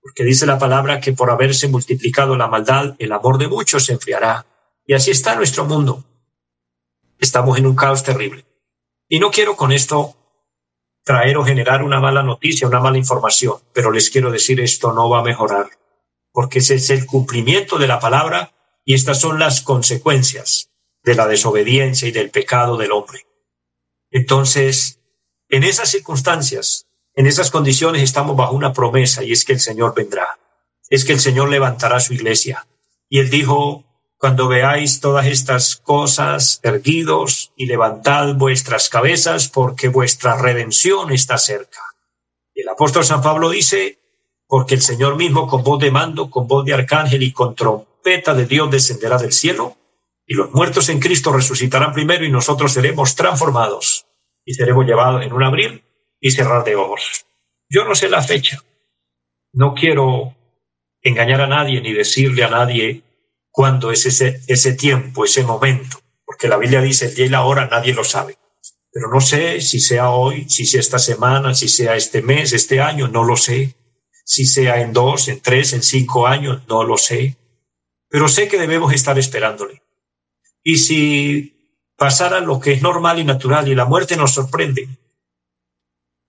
porque 0.00 0.24
dice 0.24 0.46
la 0.46 0.58
palabra 0.58 1.00
que 1.00 1.12
por 1.12 1.30
haberse 1.30 1.68
multiplicado 1.68 2.36
la 2.36 2.48
maldad, 2.48 2.94
el 2.98 3.12
amor 3.12 3.38
de 3.38 3.48
muchos 3.48 3.84
se 3.84 3.92
enfriará. 3.92 4.46
Y 4.86 4.94
así 4.94 5.10
está 5.10 5.34
nuestro 5.34 5.64
mundo. 5.64 6.04
Estamos 7.18 7.58
en 7.58 7.66
un 7.66 7.74
caos 7.74 8.04
terrible. 8.04 8.46
Y 9.08 9.18
no 9.18 9.30
quiero 9.30 9.56
con 9.56 9.72
esto 9.72 10.14
traer 11.02 11.36
o 11.36 11.44
generar 11.44 11.82
una 11.82 12.00
mala 12.00 12.22
noticia, 12.22 12.66
una 12.66 12.80
mala 12.80 12.98
información, 12.98 13.58
pero 13.72 13.90
les 13.90 14.10
quiero 14.10 14.30
decir 14.30 14.60
esto 14.60 14.92
no 14.92 15.08
va 15.08 15.20
a 15.20 15.24
mejorar, 15.24 15.66
porque 16.32 16.58
ese 16.58 16.74
es 16.74 16.90
el 16.90 17.06
cumplimiento 17.06 17.78
de 17.78 17.86
la 17.86 18.00
palabra 18.00 18.52
y 18.84 18.94
estas 18.94 19.20
son 19.20 19.38
las 19.38 19.60
consecuencias 19.60 20.70
de 21.04 21.14
la 21.14 21.28
desobediencia 21.28 22.08
y 22.08 22.12
del 22.12 22.30
pecado 22.30 22.76
del 22.76 22.90
hombre. 22.90 23.26
Entonces, 24.10 25.00
en 25.48 25.62
esas 25.62 25.90
circunstancias, 25.90 26.86
en 27.16 27.26
esas 27.26 27.50
condiciones 27.50 28.02
estamos 28.02 28.36
bajo 28.36 28.54
una 28.54 28.74
promesa 28.74 29.24
y 29.24 29.32
es 29.32 29.44
que 29.46 29.54
el 29.54 29.60
Señor 29.60 29.94
vendrá, 29.94 30.38
es 30.90 31.04
que 31.06 31.14
el 31.14 31.20
Señor 31.20 31.48
levantará 31.48 31.98
su 31.98 32.12
iglesia. 32.12 32.66
Y 33.08 33.20
él 33.20 33.30
dijo, 33.30 33.84
cuando 34.18 34.48
veáis 34.48 35.00
todas 35.00 35.26
estas 35.26 35.76
cosas, 35.76 36.60
erguidos 36.62 37.52
y 37.56 37.66
levantad 37.66 38.34
vuestras 38.34 38.90
cabezas 38.90 39.48
porque 39.48 39.88
vuestra 39.88 40.36
redención 40.36 41.10
está 41.10 41.38
cerca. 41.38 41.80
apóstol 42.70 43.04
San 43.04 43.22
Pablo 43.22 43.48
dice, 43.48 43.98
porque 44.46 44.74
el 44.74 44.82
Señor 44.82 45.16
mismo 45.16 45.48
con 45.48 45.62
voz 45.62 45.80
de 45.80 45.90
mando, 45.90 46.28
con 46.28 46.46
voz 46.46 46.66
de 46.66 46.74
arcángel 46.74 47.22
y 47.22 47.32
con 47.32 47.54
trompeta 47.54 48.34
de 48.34 48.44
Dios 48.44 48.70
descenderá 48.70 49.16
del 49.16 49.32
cielo, 49.32 49.78
y 50.26 50.34
los 50.34 50.52
muertos 50.52 50.90
en 50.90 51.00
Cristo 51.00 51.32
resucitarán 51.32 51.94
primero 51.94 52.26
y 52.26 52.30
nosotros 52.30 52.72
seremos 52.72 53.14
transformados 53.14 54.06
y 54.44 54.52
seremos 54.52 54.84
llevados 54.84 55.24
en 55.24 55.32
un 55.32 55.42
abrir 55.42 55.85
y 56.20 56.30
cerrar 56.30 56.64
de 56.64 56.76
ojos. 56.76 57.26
Yo 57.68 57.84
no 57.84 57.94
sé 57.94 58.08
la 58.08 58.22
fecha, 58.22 58.62
no 59.52 59.74
quiero 59.74 60.34
engañar 61.02 61.40
a 61.40 61.46
nadie 61.46 61.80
ni 61.80 61.92
decirle 61.92 62.44
a 62.44 62.50
nadie 62.50 63.02
cuándo 63.50 63.90
es 63.90 64.06
ese, 64.06 64.40
ese 64.46 64.74
tiempo, 64.74 65.24
ese 65.24 65.42
momento, 65.42 65.98
porque 66.24 66.48
la 66.48 66.58
Biblia 66.58 66.80
dice 66.80 67.06
el 67.06 67.14
día 67.14 67.26
y 67.26 67.30
la 67.30 67.44
hora 67.44 67.66
nadie 67.66 67.94
lo 67.94 68.04
sabe. 68.04 68.36
Pero 68.92 69.10
no 69.10 69.20
sé 69.20 69.60
si 69.60 69.78
sea 69.78 70.10
hoy, 70.10 70.48
si 70.48 70.64
sea 70.64 70.80
esta 70.80 70.98
semana, 70.98 71.54
si 71.54 71.68
sea 71.68 71.96
este 71.96 72.22
mes, 72.22 72.52
este 72.52 72.80
año, 72.80 73.08
no 73.08 73.24
lo 73.24 73.36
sé. 73.36 73.74
Si 74.24 74.46
sea 74.46 74.80
en 74.80 74.92
dos, 74.92 75.28
en 75.28 75.40
tres, 75.40 75.74
en 75.74 75.82
cinco 75.82 76.26
años, 76.26 76.62
no 76.66 76.82
lo 76.82 76.96
sé. 76.96 77.36
Pero 78.08 78.26
sé 78.26 78.48
que 78.48 78.58
debemos 78.58 78.94
estar 78.94 79.18
esperándole. 79.18 79.82
Y 80.62 80.76
si 80.78 81.76
pasara 81.96 82.40
lo 82.40 82.58
que 82.58 82.72
es 82.72 82.82
normal 82.82 83.18
y 83.18 83.24
natural 83.24 83.68
y 83.68 83.74
la 83.74 83.84
muerte 83.84 84.16
nos 84.16 84.32
sorprende, 84.32 84.88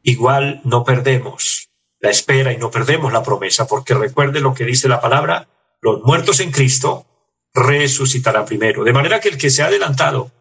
igual 0.08 0.62
no 0.64 0.86
perdemos 0.86 1.68
la 2.00 2.10
espera 2.10 2.54
y 2.54 2.58
no 2.58 2.72
perdemos 2.72 3.12
la 3.12 3.24
promesa, 3.24 3.68
porque 3.68 3.94
recuerde 3.94 4.40
lo 4.40 4.54
que 4.54 4.64
dice 4.64 4.88
la 4.88 5.02
palabra, 5.02 5.50
los 5.82 6.02
muertos 6.04 6.40
en 6.40 6.52
Cristo 6.52 7.06
resucitarán 7.54 8.46
primero. 8.46 8.86
De 8.86 8.94
manera 8.94 9.20
que 9.20 9.28
el 9.28 9.38
que 9.38 9.50
se 9.50 9.64
ha 9.64 9.66
adelantado 9.66 10.32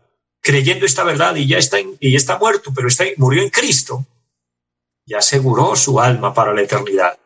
creyendo 0.41 0.87
esta 0.87 1.03
verdad 1.03 1.35
y 1.35 1.49
ya 1.49 1.59
está, 1.59 1.79
y 1.81 2.15
está 2.15 2.39
muerto, 2.39 2.71
pero 2.73 2.87
está, 2.87 3.05
murió 3.17 3.43
en 3.43 3.51
Cristo, 3.51 4.07
ya 5.05 5.19
aseguró 5.19 5.75
su 5.75 5.99
alma 5.99 6.33
para 6.33 6.55
la 6.55 6.63
eternidad. 6.63 7.19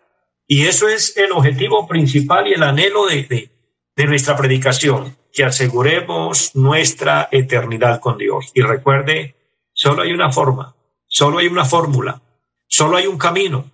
Y 0.47 0.66
eso 0.66 0.88
es 0.88 1.18
el 1.18 1.32
objetivo 1.32 1.87
principal 1.87 2.49
y 2.49 2.54
el 2.54 2.62
anhelo 2.62 3.06
de, 3.06 3.25
de, 3.25 3.50
de 3.97 4.04
nuestra 4.06 4.35
predicación, 4.35 5.14
que 5.30 5.44
aseguremos 5.44 6.56
nuestra 6.56 7.28
eternidad 7.30 8.00
con 8.00 8.16
Dios. 8.16 8.50
Y 8.54 8.62
recuerde, 8.62 9.37
solo 9.75 10.02
hay 10.02 10.12
una 10.12 10.32
forma, 10.32 10.75
solo 11.06 11.38
hay 11.38 11.49
una 11.49 11.66
fórmula, 11.66 12.23
solo 12.70 12.96
hay 12.96 13.06
un 13.06 13.18
camino, 13.18 13.70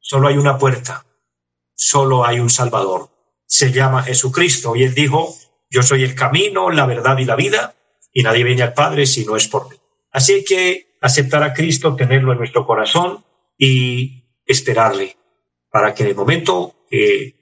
solo 0.00 0.28
hay 0.28 0.36
una 0.36 0.58
puerta, 0.58 1.06
solo 1.74 2.26
hay 2.26 2.40
un 2.40 2.50
Salvador. 2.50 3.08
Se 3.46 3.70
llama 3.70 4.02
Jesucristo 4.02 4.74
y 4.74 4.82
él 4.82 4.94
dijo, 4.94 5.34
yo 5.70 5.82
soy 5.82 6.02
el 6.02 6.14
camino, 6.14 6.70
la 6.70 6.86
verdad 6.86 7.16
y 7.18 7.24
la 7.24 7.36
vida, 7.36 7.74
y 8.12 8.22
nadie 8.22 8.44
viene 8.44 8.64
al 8.64 8.74
Padre 8.74 9.06
si 9.06 9.24
no 9.24 9.36
es 9.36 9.46
por 9.46 9.70
mí. 9.70 9.76
Así 10.10 10.44
que 10.44 10.96
aceptar 11.00 11.44
a 11.44 11.54
Cristo, 11.54 11.94
tenerlo 11.94 12.32
en 12.32 12.38
nuestro 12.38 12.66
corazón 12.66 13.24
y 13.56 14.24
esperarle 14.44 15.16
para 15.70 15.94
que 15.94 16.02
en 16.02 16.08
el 16.10 16.16
momento 16.16 16.74
que 16.90 17.34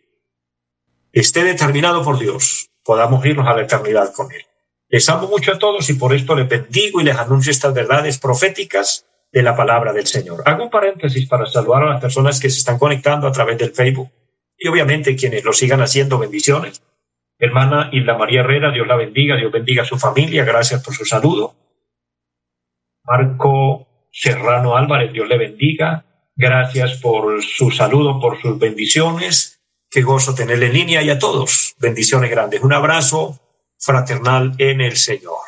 esté 1.12 1.44
determinado 1.44 2.04
por 2.04 2.18
Dios 2.18 2.68
podamos 2.82 3.24
irnos 3.24 3.48
a 3.48 3.54
la 3.54 3.62
eternidad 3.62 4.12
con 4.12 4.30
Él. 4.32 4.42
Les 4.88 5.08
amo 5.08 5.28
mucho 5.28 5.52
a 5.52 5.58
todos 5.58 5.88
y 5.88 5.94
por 5.94 6.14
esto 6.14 6.34
les 6.34 6.48
bendigo 6.48 7.00
y 7.00 7.04
les 7.04 7.16
anuncio 7.16 7.50
estas 7.50 7.72
verdades 7.72 8.18
proféticas 8.18 9.06
de 9.34 9.42
la 9.42 9.56
palabra 9.56 9.92
del 9.92 10.06
Señor. 10.06 10.42
Hago 10.46 10.62
un 10.62 10.70
paréntesis 10.70 11.28
para 11.28 11.44
saludar 11.44 11.82
a 11.82 11.90
las 11.90 12.00
personas 12.00 12.40
que 12.40 12.48
se 12.48 12.60
están 12.60 12.78
conectando 12.78 13.26
a 13.26 13.32
través 13.32 13.58
del 13.58 13.74
Facebook 13.74 14.08
y 14.56 14.68
obviamente 14.68 15.16
quienes 15.16 15.44
lo 15.44 15.52
sigan 15.52 15.82
haciendo 15.82 16.18
bendiciones 16.18 16.80
Hermana 17.38 17.90
Hilda 17.92 18.16
María 18.16 18.40
Herrera, 18.40 18.70
Dios 18.70 18.86
la 18.86 18.96
bendiga, 18.96 19.36
Dios 19.36 19.50
bendiga 19.50 19.82
a 19.82 19.86
su 19.86 19.98
familia, 19.98 20.44
gracias 20.44 20.82
por 20.82 20.94
su 20.94 21.04
saludo. 21.04 21.54
Marco 23.04 23.86
Serrano 24.12 24.76
Álvarez, 24.76 25.12
Dios 25.12 25.28
le 25.28 25.36
bendiga, 25.36 26.04
gracias 26.36 27.00
por 27.00 27.42
su 27.42 27.70
saludo, 27.70 28.20
por 28.20 28.40
sus 28.40 28.58
bendiciones. 28.58 29.60
Qué 29.90 30.02
gozo 30.02 30.34
tenerle 30.34 30.66
en 30.66 30.72
línea 30.72 31.02
y 31.02 31.10
a 31.10 31.18
todos, 31.18 31.74
bendiciones 31.78 32.30
grandes. 32.30 32.62
Un 32.62 32.72
abrazo 32.72 33.40
fraternal 33.78 34.54
en 34.58 34.80
el 34.80 34.96
Señor. 34.96 35.38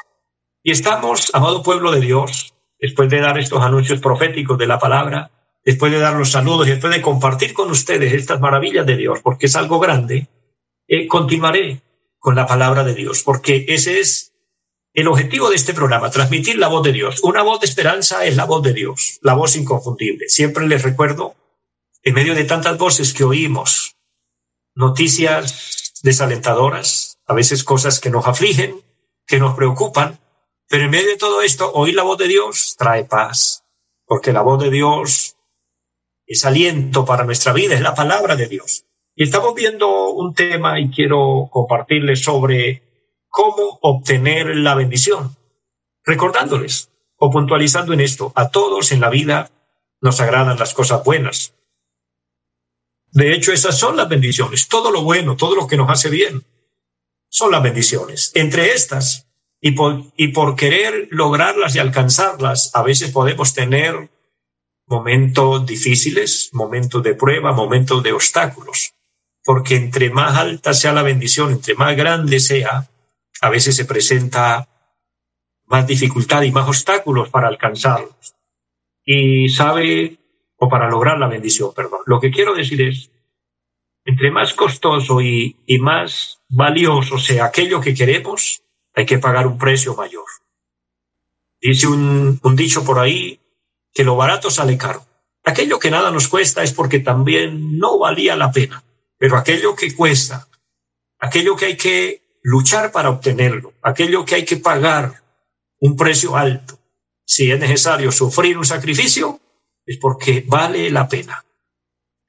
Y 0.62 0.73
estamos, 0.73 1.31
amado 1.35 1.62
pueblo 1.62 1.93
de 1.93 2.00
Dios, 2.00 2.52
después 2.78 3.09
de 3.11 3.21
dar 3.21 3.38
estos 3.38 3.62
anuncios 3.62 4.00
proféticos 4.00 4.59
de 4.59 4.66
la 4.66 4.78
palabra, 4.78 5.30
después 5.64 5.92
de 5.92 5.99
dar 5.99 6.14
los 6.14 6.30
saludos 6.30 6.66
y 6.66 6.71
después 6.71 6.95
de 6.95 7.02
compartir 7.02 7.52
con 7.52 7.71
ustedes 7.71 8.12
estas 8.12 8.40
maravillas 8.40 8.87
de 8.87 8.97
Dios, 8.97 9.21
porque 9.23 9.47
es 9.47 9.56
algo 9.56 9.78
grande, 9.78 10.28
eh, 10.87 11.06
continuaré 11.09 11.80
con 12.18 12.35
la 12.35 12.47
palabra 12.47 12.85
de 12.85 12.95
Dios, 12.95 13.23
porque 13.23 13.64
ese 13.68 14.00
es 14.00 14.33
el 14.95 15.09
objetivo 15.09 15.50
de 15.50 15.56
este 15.56 15.75
programa, 15.75 16.11
transmitir 16.11 16.56
la 16.59 16.68
voz 16.68 16.83
de 16.83 16.92
Dios. 16.92 17.21
Una 17.23 17.42
voz 17.42 17.61
de 17.61 17.66
esperanza 17.66 18.25
es 18.25 18.35
la 18.35 18.47
voz 18.47 18.62
de 18.62 18.73
Dios, 18.73 19.18
la 19.21 19.35
voz 19.35 19.54
inconfundible. 19.56 20.28
Siempre 20.28 20.66
les 20.66 20.83
recuerdo, 20.83 21.35
en 22.02 22.14
medio 22.14 22.35
de 22.35 22.45
tantas 22.45 22.78
voces 22.78 23.12
que 23.12 23.25
oímos, 23.25 23.97
noticias 24.75 26.00
desalentadoras, 26.02 27.18
a 27.26 27.35
veces 27.35 27.64
cosas 27.64 28.00
que 28.00 28.11
nos 28.11 28.26
afligen, 28.26 28.80
que 29.26 29.38
nos 29.38 29.54
preocupan, 29.54 30.18
pero 30.69 30.85
en 30.85 30.91
medio 30.91 31.11
de 31.11 31.17
todo 31.17 31.43
esto, 31.43 31.73
oír 31.73 31.95
la 31.95 32.03
voz 32.03 32.19
de 32.19 32.29
Dios 32.29 32.75
trae 32.77 33.05
paz, 33.05 33.65
porque 34.05 34.33
la 34.33 34.43
voz 34.43 34.63
de 34.63 34.71
Dios 34.71 35.37
es 36.27 36.45
aliento 36.45 37.05
para 37.05 37.25
nuestra 37.25 37.53
vida, 37.53 37.75
es 37.75 37.81
la 37.81 37.95
palabra 37.95 38.37
de 38.37 38.49
Dios. 38.49 38.85
Y 39.15 39.25
estamos 39.25 39.55
viendo 39.55 40.11
un 40.11 40.35
tema 40.35 40.79
y 40.81 40.91
quiero 40.91 41.49
compartirles 41.51 42.23
sobre 42.23 42.83
cómo 43.29 43.79
obtener 43.81 44.57
la 44.57 44.75
bendición. 44.75 45.37
Recordándoles 46.05 46.91
o 47.17 47.31
puntualizando 47.31 47.93
en 47.93 48.01
esto, 48.01 48.33
a 48.35 48.51
todos 48.51 48.93
en 48.93 49.01
la 49.01 49.09
vida 49.09 49.51
nos 50.01 50.21
agradan 50.21 50.59
las 50.59 50.75
cosas 50.75 51.03
buenas. 51.03 51.55
De 53.13 53.33
hecho, 53.33 53.53
esas 53.53 53.79
son 53.79 53.97
las 53.97 54.09
bendiciones. 54.09 54.69
Todo 54.69 54.91
lo 54.91 55.03
bueno, 55.03 55.37
todo 55.37 55.55
lo 55.55 55.67
que 55.67 55.77
nos 55.77 55.91
hace 55.91 56.11
bien, 56.11 56.45
son 57.29 57.51
las 57.53 57.63
bendiciones. 57.63 58.33
Entre 58.35 58.73
estas, 58.73 59.25
y 59.61 59.73
por, 59.73 60.57
querer 60.57 61.09
lograrlas 61.11 61.75
y 61.75 61.79
alcanzarlas, 61.79 62.71
a 62.75 62.83
veces 62.83 63.11
podemos 63.11 63.55
tener 63.55 64.11
momentos 64.87 65.67
difíciles, 65.67 66.51
momentos 66.53 67.03
de 67.03 67.15
prueba, 67.15 67.53
momentos 67.53 68.03
de 68.03 68.13
obstáculos 68.13 68.93
porque 69.47 69.77
entre 69.77 70.11
más 70.11 70.37
alta 70.37 70.75
sea 70.75 70.93
la 70.93 71.05
bendición, 71.05 71.53
entre 71.53 71.77
más 71.77 71.97
grande 71.97 72.41
sea, 72.41 72.91
a 73.41 73.49
veces 73.49 73.77
se 73.77 73.85
presenta 73.85 74.69
más 75.67 75.87
dificultad 75.87 76.43
y 76.43 76.51
más 76.51 76.67
obstáculos 76.67 77.29
para 77.31 77.47
alcanzarlos. 77.47 78.35
Y 79.05 79.49
sabe, 79.49 80.19
o 80.57 80.69
para 80.69 80.91
lograr 80.91 81.21
la 81.21 81.29
bendición, 81.29 81.73
perdón. 81.77 82.01
Lo 82.07 82.19
que 82.19 82.33
quiero 82.33 82.57
decir 82.57 82.83
es, 82.83 83.13
entre 84.05 84.33
más 84.33 84.53
costoso 84.53 85.21
y 85.21 85.55
más 85.81 86.43
valioso 86.49 87.17
sea 87.17 87.45
aquello 87.45 87.81
que 87.81 87.95
queremos, 87.95 88.65
hay 88.97 89.07
que 89.07 89.19
pagar 89.19 89.47
un 89.47 89.59
precio 89.59 89.95
mayor. 89.95 90.25
Dice 91.61 91.87
un, 91.87 92.41
un 92.43 92.57
dicho 92.57 92.83
por 92.85 92.99
ahí 92.99 93.41
que 93.93 94.05
lo 94.05 94.17
barato 94.17 94.50
sale 94.50 94.76
caro. 94.76 95.05
Aquello 95.45 95.79
que 95.79 95.91
nada 95.91 96.11
nos 96.11 96.29
cuesta 96.29 96.62
es 96.62 96.73
porque 96.73 96.99
también 96.99 97.79
no 97.79 97.99
valía 97.99 98.35
la 98.37 98.50
pena. 98.50 98.83
Pero 99.19 99.37
aquello 99.37 99.76
que 99.76 99.95
cuesta, 99.95 100.49
aquello 101.19 101.57
que 101.57 101.67
hay 101.67 101.76
que 101.76 102.41
luchar 102.43 102.91
para 102.91 103.11
obtenerlo, 103.11 103.75
aquello 103.83 104.25
que 104.25 104.35
hay 104.35 104.45
que 104.45 104.57
pagar 104.57 105.23
un 105.79 105.97
precio 105.97 106.37
alto, 106.37 106.79
si 107.25 107.50
es 107.50 107.61
necesario 107.61 108.11
sufrir 108.11 108.57
un 108.57 108.65
sacrificio, 108.65 109.41
es 109.85 109.99
porque 109.99 110.45
vale 110.47 110.91
la 110.91 111.09
pena. 111.09 111.45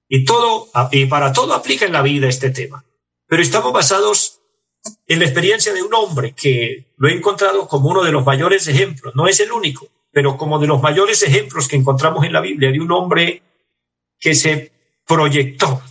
Y 0.10 0.26
todo, 0.26 0.70
y 0.92 1.06
para 1.06 1.34
todo 1.34 1.54
aplica 1.54 1.86
en 1.86 1.94
la 1.94 2.02
vida 2.02 2.28
este 2.28 2.50
tema. 2.50 2.84
Pero 3.26 3.42
estamos 3.42 3.74
basados 3.74 4.42
en 5.08 5.20
la 5.20 5.26
experiencia 5.26 5.74
de 5.74 5.84
un 5.84 5.94
hombre 5.94 6.34
que 6.34 6.86
lo 6.98 7.08
he 7.08 7.14
encontrado 7.14 7.68
como 7.68 7.90
uno 7.90 8.04
de 8.04 8.12
los 8.12 8.26
mayores 8.26 8.68
ejemplos, 8.68 9.16
no 9.16 9.28
es 9.28 9.40
el 9.40 9.52
único, 9.52 9.88
pero 10.12 10.38
como 10.38 10.60
de 10.60 10.68
los 10.68 10.82
mayores 10.82 11.24
ejemplos 11.24 11.68
que 11.68 11.76
encontramos 11.76 12.26
en 12.26 12.34
la 12.34 12.42
Biblia, 12.42 12.72
de 12.72 12.80
un 12.80 12.92
hombre 12.92 13.42
que 14.20 14.36
se 14.36 14.72
proyectó, 15.06 15.82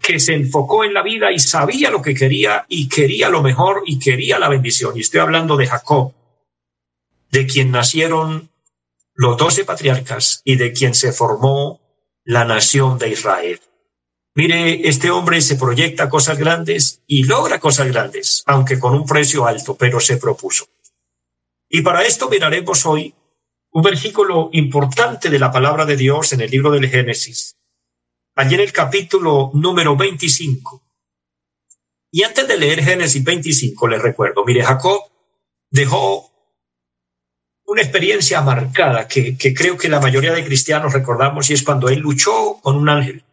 que 0.00 0.18
se 0.18 0.34
enfocó 0.34 0.84
en 0.84 0.94
la 0.94 1.02
vida 1.02 1.30
y 1.32 1.38
sabía 1.38 1.90
lo 1.90 2.00
que 2.00 2.14
quería 2.14 2.64
y 2.68 2.88
quería 2.88 3.28
lo 3.28 3.42
mejor 3.42 3.82
y 3.86 3.98
quería 3.98 4.38
la 4.38 4.48
bendición. 4.48 4.96
Y 4.96 5.00
estoy 5.00 5.20
hablando 5.20 5.56
de 5.56 5.66
Jacob, 5.66 6.14
de 7.30 7.46
quien 7.46 7.70
nacieron 7.70 8.50
los 9.14 9.36
doce 9.36 9.64
patriarcas 9.64 10.40
y 10.44 10.56
de 10.56 10.72
quien 10.72 10.94
se 10.94 11.12
formó 11.12 11.80
la 12.24 12.44
nación 12.44 12.98
de 12.98 13.10
Israel. 13.10 13.60
Mire, 14.38 14.88
este 14.88 15.10
hombre 15.10 15.40
se 15.40 15.56
proyecta 15.56 16.08
cosas 16.08 16.38
grandes 16.38 17.02
y 17.08 17.24
logra 17.24 17.58
cosas 17.58 17.88
grandes, 17.88 18.44
aunque 18.46 18.78
con 18.78 18.94
un 18.94 19.04
precio 19.04 19.44
alto, 19.48 19.76
pero 19.76 19.98
se 19.98 20.16
propuso. 20.16 20.66
Y 21.68 21.82
para 21.82 22.04
esto 22.04 22.28
miraremos 22.30 22.86
hoy 22.86 23.12
un 23.72 23.82
versículo 23.82 24.48
importante 24.52 25.28
de 25.28 25.40
la 25.40 25.50
palabra 25.50 25.84
de 25.86 25.96
Dios 25.96 26.32
en 26.34 26.42
el 26.42 26.52
libro 26.52 26.70
del 26.70 26.88
Génesis, 26.88 27.56
allí 28.36 28.54
en 28.54 28.60
el 28.60 28.72
capítulo 28.72 29.50
número 29.54 29.96
25. 29.96 30.84
Y 32.12 32.22
antes 32.22 32.46
de 32.46 32.58
leer 32.58 32.84
Génesis 32.84 33.24
25, 33.24 33.88
les 33.88 34.00
recuerdo, 34.00 34.44
mire, 34.44 34.62
Jacob 34.62 35.00
dejó 35.68 36.30
una 37.66 37.82
experiencia 37.82 38.40
marcada 38.42 39.08
que, 39.08 39.36
que 39.36 39.52
creo 39.52 39.76
que 39.76 39.88
la 39.88 39.98
mayoría 39.98 40.32
de 40.32 40.44
cristianos 40.44 40.92
recordamos 40.92 41.50
y 41.50 41.54
es 41.54 41.64
cuando 41.64 41.88
él 41.88 41.98
luchó 41.98 42.60
con 42.62 42.76
un 42.76 42.88
ángel 42.88 43.24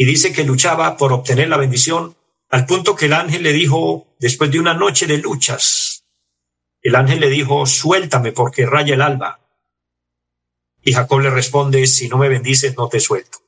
y 0.00 0.06
dice 0.06 0.32
que 0.32 0.44
luchaba 0.44 0.96
por 0.96 1.12
obtener 1.12 1.50
la 1.50 1.58
bendición 1.58 2.16
al 2.48 2.64
punto 2.64 2.96
que 2.96 3.04
el 3.04 3.12
ángel 3.12 3.42
le 3.42 3.52
dijo, 3.52 4.06
después 4.18 4.50
de 4.50 4.58
una 4.58 4.72
noche 4.72 5.06
de 5.06 5.18
luchas, 5.18 6.06
el 6.80 6.94
ángel 6.94 7.20
le 7.20 7.28
dijo, 7.28 7.66
suéltame 7.66 8.32
porque 8.32 8.64
raya 8.64 8.94
el 8.94 9.02
alba. 9.02 9.40
Y 10.80 10.94
Jacob 10.94 11.20
le 11.20 11.28
responde, 11.28 11.86
si 11.86 12.08
no 12.08 12.16
me 12.16 12.30
bendices, 12.30 12.74
no 12.78 12.88
te 12.88 12.98
suelto. 12.98 13.40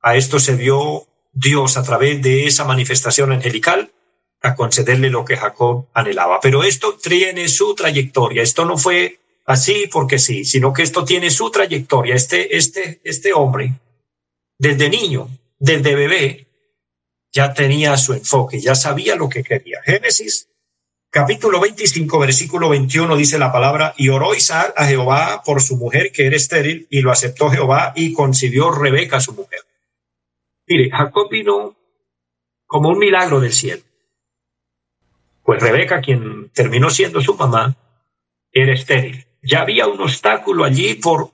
A 0.00 0.16
esto 0.16 0.40
se 0.40 0.56
vio 0.56 1.06
Dios 1.32 1.76
a 1.76 1.84
través 1.84 2.20
de 2.22 2.46
esa 2.48 2.64
manifestación 2.64 3.30
angelical 3.30 3.92
a 4.42 4.56
concederle 4.56 5.10
lo 5.10 5.24
que 5.24 5.36
Jacob 5.36 5.86
anhelaba. 5.94 6.40
Pero 6.40 6.64
esto 6.64 6.98
tiene 7.00 7.46
su 7.46 7.76
trayectoria. 7.76 8.42
Esto 8.42 8.64
no 8.64 8.78
fue 8.78 9.20
así 9.46 9.88
porque 9.92 10.18
sí, 10.18 10.44
sino 10.44 10.72
que 10.72 10.82
esto 10.82 11.04
tiene 11.04 11.30
su 11.30 11.52
trayectoria. 11.52 12.16
Este, 12.16 12.56
este, 12.56 13.00
este 13.04 13.32
hombre, 13.32 13.74
desde 14.58 14.90
niño, 14.90 15.28
desde 15.58 15.94
bebé, 15.94 16.48
ya 17.32 17.52
tenía 17.52 17.96
su 17.96 18.14
enfoque, 18.14 18.60
ya 18.60 18.74
sabía 18.74 19.16
lo 19.16 19.28
que 19.28 19.42
quería. 19.42 19.80
Génesis 19.84 20.48
capítulo 21.10 21.60
25, 21.60 22.18
versículo 22.18 22.68
21 22.68 23.16
dice 23.16 23.38
la 23.38 23.52
palabra, 23.52 23.94
y 23.96 24.08
oró 24.08 24.34
Isaac 24.34 24.74
a 24.76 24.86
Jehová 24.86 25.42
por 25.44 25.60
su 25.60 25.76
mujer 25.76 26.12
que 26.12 26.26
era 26.26 26.36
estéril, 26.36 26.86
y 26.90 27.00
lo 27.00 27.10
aceptó 27.10 27.50
Jehová 27.50 27.92
y 27.96 28.12
concibió 28.12 28.70
Rebeca 28.70 29.20
su 29.20 29.32
mujer. 29.34 29.60
Mire, 30.66 30.90
Jacob 30.90 31.28
vino 31.30 31.76
como 32.66 32.90
un 32.90 32.98
milagro 32.98 33.40
del 33.40 33.52
cielo. 33.52 33.82
Pues 35.42 35.62
Rebeca, 35.62 36.02
quien 36.02 36.50
terminó 36.50 36.90
siendo 36.90 37.22
su 37.22 37.34
mamá, 37.34 37.74
era 38.52 38.74
estéril. 38.74 39.26
Ya 39.42 39.62
había 39.62 39.86
un 39.86 40.00
obstáculo 40.00 40.64
allí 40.64 40.94
por, 40.94 41.30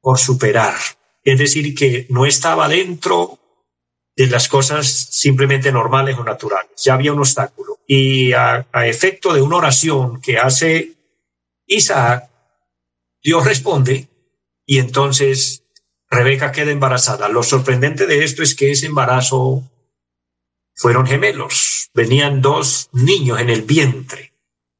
por 0.00 0.18
superar. 0.18 0.74
Es 1.30 1.38
decir, 1.38 1.74
que 1.74 2.06
no 2.08 2.24
estaba 2.24 2.68
dentro 2.68 3.38
de 4.16 4.28
las 4.28 4.48
cosas 4.48 4.88
simplemente 4.88 5.70
normales 5.70 6.16
o 6.16 6.24
naturales. 6.24 6.70
Ya 6.82 6.94
había 6.94 7.12
un 7.12 7.18
obstáculo. 7.18 7.80
Y 7.86 8.32
a, 8.32 8.66
efecto 8.86 9.34
de 9.34 9.42
una 9.42 9.56
oración 9.56 10.22
que 10.22 10.38
hace 10.38 10.94
Isaac, 11.66 12.30
Dios 13.22 13.44
responde 13.44 14.08
y 14.64 14.78
entonces 14.78 15.64
Rebeca 16.08 16.50
queda 16.50 16.70
embarazada. 16.70 17.28
Lo 17.28 17.42
sorprendente 17.42 18.06
de 18.06 18.24
esto 18.24 18.42
es 18.42 18.54
que 18.54 18.70
ese 18.70 18.86
embarazo 18.86 19.62
fueron 20.76 21.06
gemelos. 21.06 21.90
Venían 21.92 22.40
dos 22.40 22.88
niños 22.92 23.38
en 23.38 23.50
el 23.50 23.62
vientre. 23.62 24.32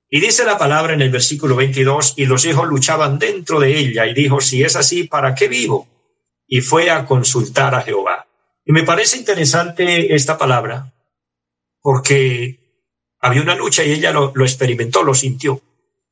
Y 0.09 0.21
dice 0.21 0.47
la 0.47 0.57
palabra 0.57 0.95
en 0.95 1.03
el 1.03 1.11
versículo 1.11 1.57
22, 1.57 2.15
y 2.17 2.25
los 2.25 2.47
hijos 2.47 2.67
luchaban 2.67 3.19
dentro 3.19 3.61
de 3.61 3.79
ella, 3.79 4.07
y 4.07 4.15
dijo, 4.15 4.41
si 4.41 4.63
es 4.63 4.77
así, 4.77 5.05
¿para 5.05 5.35
qué 5.35 5.49
vivo? 5.49 5.87
Y 6.49 6.63
fue 6.63 6.91
a 6.91 7.07
consultar 7.07 7.77
a 7.77 7.83
Jehová. 7.83 8.27
Y 8.65 8.73
me 8.73 8.83
parece 8.83 9.19
interesante 9.19 10.15
esta 10.15 10.37
palabra 10.37 10.93
porque 11.81 12.59
había 13.21 13.43
una 13.43 13.55
lucha 13.55 13.85
y 13.85 13.93
ella 13.93 14.13
lo, 14.13 14.33
experimentó, 14.43 15.03
lo 15.03 15.15
sintió. 15.15 15.61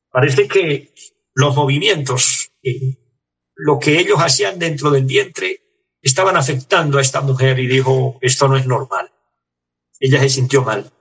Parece 0.09 0.47
que 0.47 0.93
los 1.33 1.55
movimientos, 1.55 2.51
eh, 2.63 2.97
lo 3.55 3.79
que 3.79 3.99
ellos 3.99 4.19
hacían 4.19 4.59
dentro 4.59 4.89
del 4.91 5.05
vientre, 5.05 5.61
estaban 6.01 6.37
afectando 6.37 6.97
a 6.97 7.01
esta 7.01 7.21
mujer 7.21 7.59
y 7.59 7.67
dijo, 7.67 8.17
esto 8.21 8.47
no 8.47 8.57
es 8.57 8.65
normal. 8.65 9.11
Ella 9.99 10.19
se 10.19 10.29
sintió 10.29 10.63
mal. 10.63 10.91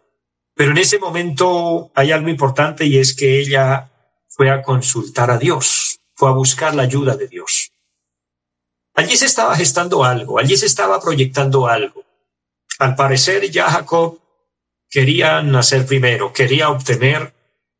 Pero 0.54 0.72
en 0.72 0.78
ese 0.78 0.98
momento 0.98 1.92
hay 1.94 2.12
algo 2.12 2.28
importante 2.28 2.86
y 2.86 2.98
es 2.98 3.14
que 3.14 3.40
ella 3.40 3.90
fue 4.28 4.50
a 4.50 4.62
consultar 4.62 5.30
a 5.30 5.38
Dios, 5.38 6.00
fue 6.14 6.30
a 6.30 6.32
buscar 6.32 6.74
la 6.74 6.82
ayuda 6.82 7.16
de 7.16 7.28
Dios. 7.28 7.72
Allí 8.96 9.16
se 9.16 9.26
estaba 9.26 9.54
gestando 9.54 10.04
algo, 10.04 10.38
allí 10.38 10.56
se 10.56 10.64
estaba 10.64 10.98
proyectando 11.00 11.66
algo. 11.68 12.02
Al 12.78 12.94
parecer 12.94 13.50
ya 13.50 13.70
Jacob 13.70 14.18
quería 14.88 15.42
nacer 15.42 15.84
primero, 15.84 16.32
quería 16.32 16.70
obtener 16.70 17.34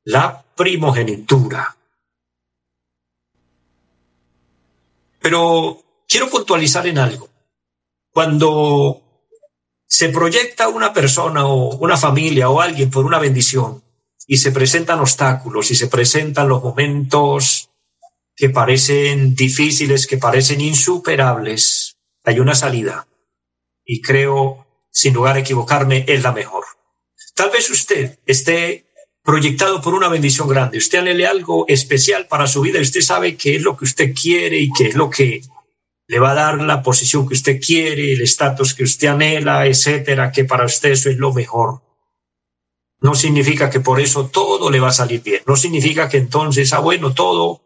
la 0.05 0.45
primogenitura. 0.55 1.75
Pero 5.21 5.83
quiero 6.07 6.29
puntualizar 6.29 6.87
en 6.87 6.99
algo. 6.99 7.31
Cuando 8.13 9.03
se 9.87 10.11
proyecta 10.11 10.69
una 10.69 10.93
persona 10.93 11.47
o 11.47 11.77
una 11.77 11.97
familia 11.97 12.51
o 12.51 12.61
alguien 12.61 12.91
por 12.91 13.07
una 13.07 13.19
bendición 13.19 13.83
y 14.27 14.37
se 14.37 14.53
presentan 14.53 15.01
obstáculos 15.01 15.71
y 15.71 15.75
se 15.77 15.87
presentan 15.87 16.49
los 16.49 16.63
momentos 16.63 17.71
que 18.37 18.51
parecen 18.51 19.35
difíciles, 19.35 20.07
que 20.07 20.19
parecen 20.19 20.61
insuperables, 20.61 21.97
hay 22.23 22.39
una 22.39 22.55
salida. 22.55 23.09
Y 23.85 24.03
creo, 24.03 24.67
sin 24.91 25.15
lugar 25.15 25.37
a 25.37 25.41
equivocarme, 25.41 26.05
es 26.07 26.23
la 26.23 26.33
mejor. 26.33 26.65
Tal 27.35 27.51
vez 27.51 27.71
usted 27.71 28.19
esté 28.27 28.87
proyectado 29.23 29.81
por 29.81 29.95
una 29.95 30.09
bendición 30.09 30.49
grande. 30.49 30.79
Usted 30.79 30.99
anhele 30.99 31.27
algo 31.27 31.65
especial 31.67 32.29
para 32.29 32.47
su 32.47 32.61
vida 32.61 32.81
usted 32.81 33.01
sabe 33.01 33.37
qué 33.37 33.57
es 33.57 33.63
lo 33.63 33.77
que 33.77 33.85
usted 33.85 34.15
quiere 34.15 34.59
y 34.59 34.71
qué 34.71 34.89
es 34.89 34.95
lo 34.95 35.11
que 35.11 35.43
le 36.09 36.19
va 36.21 36.31
a 36.31 36.35
dar 36.35 36.63
la 36.63 36.83
posición 36.83 37.27
que 37.27 37.35
usted 37.35 37.61
quiere, 37.61 38.13
el 38.13 38.23
estatus 38.23 38.75
que 38.75 38.85
usted 38.85 39.09
anhela, 39.09 39.67
etcétera, 39.67 40.31
que 40.31 40.45
para 40.45 40.65
usted 40.65 40.93
eso 40.93 41.11
es 41.11 41.17
lo 41.17 41.33
mejor. 41.33 41.83
No 43.01 43.15
significa 43.15 43.69
que 43.69 43.81
por 43.81 43.99
eso 44.01 44.29
todo 44.29 44.71
le 44.71 44.81
va 44.81 44.89
a 44.89 44.93
salir 44.93 45.23
bien. 45.23 45.43
No 45.47 45.57
significa 45.57 46.09
que 46.09 46.19
entonces, 46.19 46.73
ah, 46.73 46.79
bueno, 46.79 47.13
todo 47.13 47.66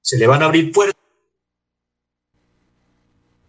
se 0.00 0.16
le 0.16 0.26
van 0.26 0.42
a 0.42 0.46
abrir 0.46 0.72
puertas, 0.72 1.00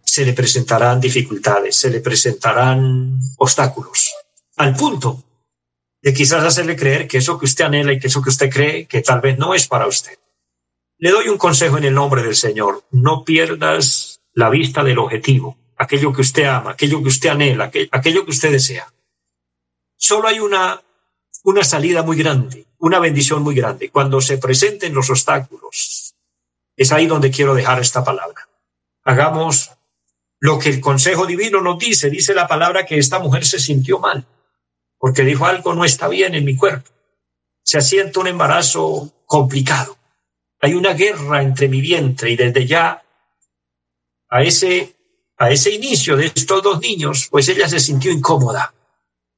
se 0.04 0.26
le 0.26 0.32
presentarán 0.32 1.00
dificultades, 1.00 1.76
se 1.76 1.90
le 1.90 2.00
presentarán 2.00 3.18
obstáculos, 3.38 4.12
al 4.56 4.76
punto 4.76 5.24
de 6.02 6.12
quizás 6.12 6.44
hacerle 6.44 6.76
creer 6.76 7.06
que 7.06 7.18
eso 7.18 7.38
que 7.38 7.46
usted 7.46 7.64
anhela 7.64 7.92
y 7.92 7.98
que 7.98 8.08
eso 8.08 8.20
que 8.20 8.30
usted 8.30 8.50
cree 8.50 8.86
que 8.86 9.02
tal 9.02 9.20
vez 9.20 9.38
no 9.38 9.54
es 9.54 9.68
para 9.68 9.86
usted. 9.86 10.18
Le 10.98 11.10
doy 11.10 11.28
un 11.28 11.38
consejo 11.38 11.78
en 11.78 11.84
el 11.84 11.94
nombre 11.94 12.22
del 12.22 12.36
Señor, 12.36 12.84
no 12.90 13.24
pierdas 13.24 14.20
la 14.34 14.50
vista 14.50 14.82
del 14.82 14.98
objetivo, 14.98 15.56
aquello 15.76 16.12
que 16.12 16.20
usted 16.20 16.44
ama, 16.44 16.72
aquello 16.72 17.02
que 17.02 17.08
usted 17.08 17.30
anhela, 17.30 17.70
aquello 17.90 18.24
que 18.24 18.30
usted 18.30 18.52
desea. 18.52 18.92
Solo 19.96 20.28
hay 20.28 20.40
una, 20.40 20.82
una 21.44 21.64
salida 21.64 22.02
muy 22.02 22.16
grande, 22.16 22.66
una 22.78 22.98
bendición 22.98 23.42
muy 23.42 23.54
grande. 23.54 23.90
Cuando 23.90 24.20
se 24.20 24.38
presenten 24.38 24.94
los 24.94 25.10
obstáculos, 25.10 26.11
es 26.76 26.92
ahí 26.92 27.06
donde 27.06 27.30
quiero 27.30 27.54
dejar 27.54 27.80
esta 27.80 28.02
palabra. 28.04 28.48
Hagamos 29.04 29.70
lo 30.40 30.58
que 30.58 30.70
el 30.70 30.80
consejo 30.80 31.26
divino 31.26 31.60
nos 31.60 31.78
dice. 31.78 32.10
Dice 32.10 32.34
la 32.34 32.48
palabra 32.48 32.84
que 32.84 32.98
esta 32.98 33.18
mujer 33.18 33.44
se 33.44 33.58
sintió 33.58 33.98
mal, 33.98 34.26
porque 34.98 35.22
dijo 35.22 35.46
algo 35.46 35.74
no 35.74 35.84
está 35.84 36.08
bien 36.08 36.34
en 36.34 36.44
mi 36.44 36.56
cuerpo. 36.56 36.90
Se 37.62 37.78
asienta 37.78 38.20
un 38.20 38.28
embarazo 38.28 39.12
complicado. 39.24 39.96
Hay 40.60 40.74
una 40.74 40.94
guerra 40.94 41.42
entre 41.42 41.68
mi 41.68 41.80
vientre 41.80 42.30
y 42.30 42.36
desde 42.36 42.66
ya 42.66 43.02
a 44.28 44.42
ese, 44.42 44.96
a 45.36 45.50
ese 45.50 45.70
inicio 45.70 46.16
de 46.16 46.26
estos 46.26 46.62
dos 46.62 46.80
niños, 46.80 47.28
pues 47.30 47.48
ella 47.48 47.68
se 47.68 47.80
sintió 47.80 48.10
incómoda. 48.10 48.74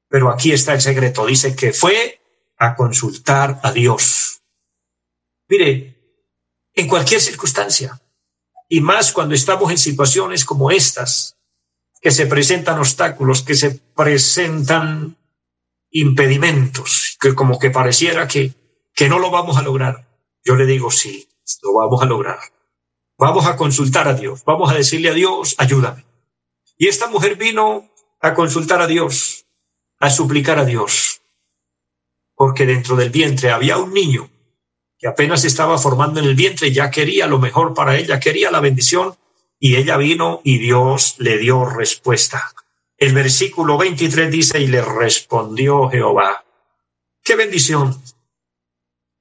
Pero 0.08 0.30
aquí 0.30 0.52
está 0.52 0.74
el 0.74 0.80
secreto. 0.80 1.26
Dice 1.26 1.56
que 1.56 1.72
fue 1.72 2.20
a 2.56 2.74
consultar 2.74 3.60
a 3.62 3.72
Dios. 3.72 4.40
Mire, 5.48 5.93
en 6.74 6.88
cualquier 6.88 7.20
circunstancia. 7.20 8.00
Y 8.68 8.80
más 8.80 9.12
cuando 9.12 9.34
estamos 9.34 9.70
en 9.70 9.78
situaciones 9.78 10.44
como 10.44 10.70
estas, 10.70 11.36
que 12.00 12.10
se 12.10 12.26
presentan 12.26 12.78
obstáculos, 12.78 13.42
que 13.42 13.54
se 13.54 13.70
presentan 13.70 15.16
impedimentos, 15.90 17.16
que 17.20 17.34
como 17.34 17.58
que 17.58 17.70
pareciera 17.70 18.28
que, 18.28 18.52
que 18.94 19.08
no 19.08 19.18
lo 19.18 19.30
vamos 19.30 19.56
a 19.56 19.62
lograr. 19.62 20.06
Yo 20.44 20.56
le 20.56 20.66
digo, 20.66 20.90
sí, 20.90 21.28
lo 21.62 21.74
vamos 21.74 22.02
a 22.02 22.06
lograr. 22.06 22.38
Vamos 23.16 23.46
a 23.46 23.56
consultar 23.56 24.08
a 24.08 24.14
Dios, 24.14 24.44
vamos 24.44 24.70
a 24.70 24.74
decirle 24.74 25.08
a 25.08 25.14
Dios, 25.14 25.54
ayúdame. 25.58 26.04
Y 26.76 26.88
esta 26.88 27.06
mujer 27.06 27.36
vino 27.36 27.88
a 28.20 28.34
consultar 28.34 28.82
a 28.82 28.86
Dios, 28.86 29.46
a 30.00 30.10
suplicar 30.10 30.58
a 30.58 30.64
Dios, 30.64 31.22
porque 32.34 32.66
dentro 32.66 32.96
del 32.96 33.10
vientre 33.10 33.50
había 33.50 33.78
un 33.78 33.94
niño 33.94 34.28
que 35.04 35.08
apenas 35.08 35.44
estaba 35.44 35.76
formando 35.76 36.18
en 36.18 36.24
el 36.24 36.34
vientre, 36.34 36.72
ya 36.72 36.90
quería 36.90 37.26
lo 37.26 37.38
mejor 37.38 37.74
para 37.74 37.94
ella, 37.94 38.18
quería 38.18 38.50
la 38.50 38.60
bendición, 38.60 39.14
y 39.58 39.76
ella 39.76 39.98
vino 39.98 40.40
y 40.44 40.56
Dios 40.56 41.16
le 41.18 41.36
dio 41.36 41.66
respuesta. 41.66 42.54
El 42.96 43.12
versículo 43.12 43.76
23 43.76 44.30
dice, 44.30 44.58
y 44.60 44.66
le 44.66 44.80
respondió 44.80 45.90
Jehová. 45.90 46.42
¡Qué 47.22 47.36
bendición! 47.36 48.02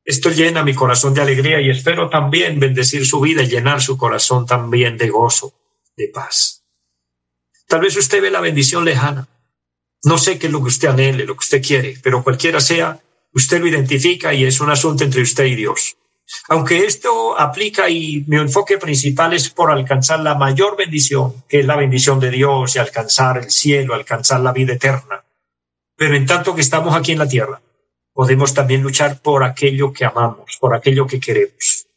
Esto 0.06 0.30
llena 0.30 0.64
mi 0.64 0.74
corazón 0.74 1.14
de 1.14 1.22
alegría 1.22 1.60
y 1.60 1.70
espero 1.70 2.10
también 2.10 2.62
bendecir 2.62 3.06
su 3.06 3.20
vida 3.20 3.44
y 3.44 3.50
llenar 3.50 3.82
su 3.82 3.98
corazón 3.98 4.46
también 4.46 4.98
de 4.98 5.10
gozo, 5.10 5.54
de 5.98 6.08
paz. 6.08 6.64
Tal 7.68 7.82
vez 7.82 7.98
usted 7.98 8.22
ve 8.22 8.32
la 8.32 8.40
bendición 8.40 8.86
lejana. 8.86 9.28
No 10.06 10.18
sé 10.18 10.40
qué 10.40 10.48
es 10.48 10.54
lo 10.54 10.62
que 10.62 10.70
usted 10.70 10.88
anhele, 10.88 11.26
lo 11.26 11.34
que 11.34 11.40
usted 11.40 11.62
quiere, 11.62 11.98
pero 12.02 12.24
cualquiera 12.24 12.62
sea 12.62 13.02
usted 13.34 13.60
lo 13.60 13.68
identifica 13.68 14.34
y 14.34 14.46
es 14.46 14.60
un 14.62 14.70
asunto 14.70 15.04
entre 15.04 15.22
usted 15.22 15.46
y 15.46 15.56
Dios. 15.56 15.98
Aunque 16.50 16.86
esto 16.86 17.38
aplica 17.38 17.90
y 17.90 18.24
mi 18.28 18.38
enfoque 18.38 18.78
principal 18.78 19.34
es 19.34 19.50
por 19.50 19.72
alcanzar 19.72 20.22
la 20.22 20.36
mayor 20.36 20.78
bendición, 20.78 21.44
que 21.48 21.60
es 21.60 21.66
la 21.66 21.76
bendición 21.76 22.20
de 22.20 22.32
Dios 22.32 22.76
y 22.76 22.80
alcanzar 22.80 23.38
el 23.38 23.52
cielo, 23.52 23.94
alcanzar 23.94 24.40
la 24.40 24.54
vida 24.54 24.74
eterna. 24.74 25.24
Pero 25.96 26.16
en 26.16 26.26
tanto 26.26 26.56
que 26.56 26.62
estamos 26.62 26.96
aquí 26.96 27.12
en 27.12 27.20
la 27.20 27.28
tierra, 27.28 27.62
podemos 28.14 28.54
también 28.54 28.82
luchar 28.82 29.22
por 29.22 29.44
aquello 29.44 29.92
que 29.92 30.06
amamos, 30.06 30.58
por 30.60 30.74
aquello 30.74 31.06
que 31.06 31.20
queremos. 31.20 31.88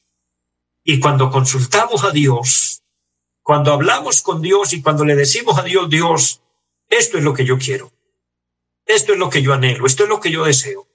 Y 0.82 1.00
cuando 1.00 1.30
consultamos 1.30 2.04
a 2.04 2.10
Dios, 2.10 2.82
cuando 3.42 3.72
hablamos 3.72 4.22
con 4.22 4.42
Dios 4.42 4.72
y 4.72 4.82
cuando 4.82 5.04
le 5.04 5.14
decimos 5.14 5.58
a 5.58 5.62
Dios, 5.62 5.88
Dios, 5.88 6.42
esto 6.88 7.18
es 7.18 7.24
lo 7.24 7.32
que 7.32 7.44
yo 7.44 7.58
quiero, 7.58 7.92
esto 8.84 9.12
es 9.12 9.18
lo 9.18 9.30
que 9.30 9.42
yo 9.42 9.52
anhelo, 9.52 9.86
esto 9.86 10.04
es 10.04 10.08
lo 10.08 10.20
que 10.20 10.30
yo 10.30 10.44
deseo, 10.44 10.86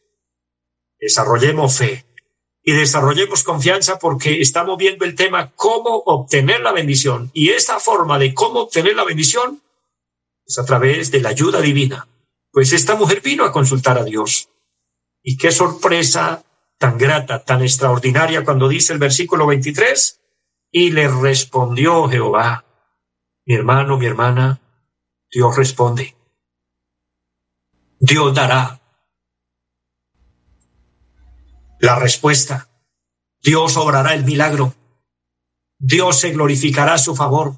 desarrollemos 1.01 1.77
fe, 1.77 2.05
y 2.63 2.73
desarrollemos 2.73 3.43
confianza 3.43 3.97
porque 3.97 4.39
estamos 4.39 4.77
viendo 4.77 5.03
el 5.03 5.15
tema 5.15 5.51
cómo 5.55 6.03
obtener 6.05 6.61
la 6.61 6.71
bendición. 6.71 7.31
Y 7.33 7.49
esta 7.49 7.79
forma 7.79 8.19
de 8.19 8.33
cómo 8.33 8.61
obtener 8.61 8.95
la 8.95 9.03
bendición 9.03 9.61
es 10.45 10.59
a 10.59 10.65
través 10.65 11.11
de 11.11 11.21
la 11.21 11.29
ayuda 11.29 11.59
divina. 11.59 12.07
Pues 12.51 12.71
esta 12.73 12.95
mujer 12.95 13.21
vino 13.21 13.45
a 13.45 13.51
consultar 13.51 13.97
a 13.97 14.03
Dios. 14.03 14.49
Y 15.23 15.37
qué 15.37 15.51
sorpresa 15.51 16.43
tan 16.77 16.97
grata, 16.97 17.43
tan 17.43 17.61
extraordinaria 17.61 18.43
cuando 18.43 18.67
dice 18.67 18.93
el 18.93 18.99
versículo 18.99 19.47
23, 19.47 20.19
y 20.71 20.91
le 20.91 21.07
respondió 21.07 22.07
Jehová, 22.09 22.65
mi 23.45 23.55
hermano, 23.55 23.97
mi 23.97 24.05
hermana, 24.05 24.61
Dios 25.31 25.55
responde. 25.55 26.15
Dios 27.99 28.33
dará 28.33 28.80
la 31.81 31.95
respuesta. 31.95 32.69
Dios 33.41 33.75
obrará 33.75 34.13
el 34.13 34.23
milagro. 34.23 34.75
Dios 35.79 36.19
se 36.19 36.31
glorificará 36.31 36.97
su 36.99 37.15
favor. 37.15 37.55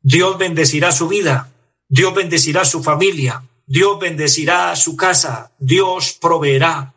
Dios 0.00 0.38
bendecirá 0.38 0.92
su 0.92 1.08
vida. 1.08 1.52
Dios 1.88 2.14
bendecirá 2.14 2.64
su 2.64 2.82
familia. 2.82 3.42
Dios 3.66 3.98
bendecirá 3.98 4.74
su 4.76 4.96
casa. 4.96 5.52
Dios 5.58 6.12
proveerá. 6.12 6.94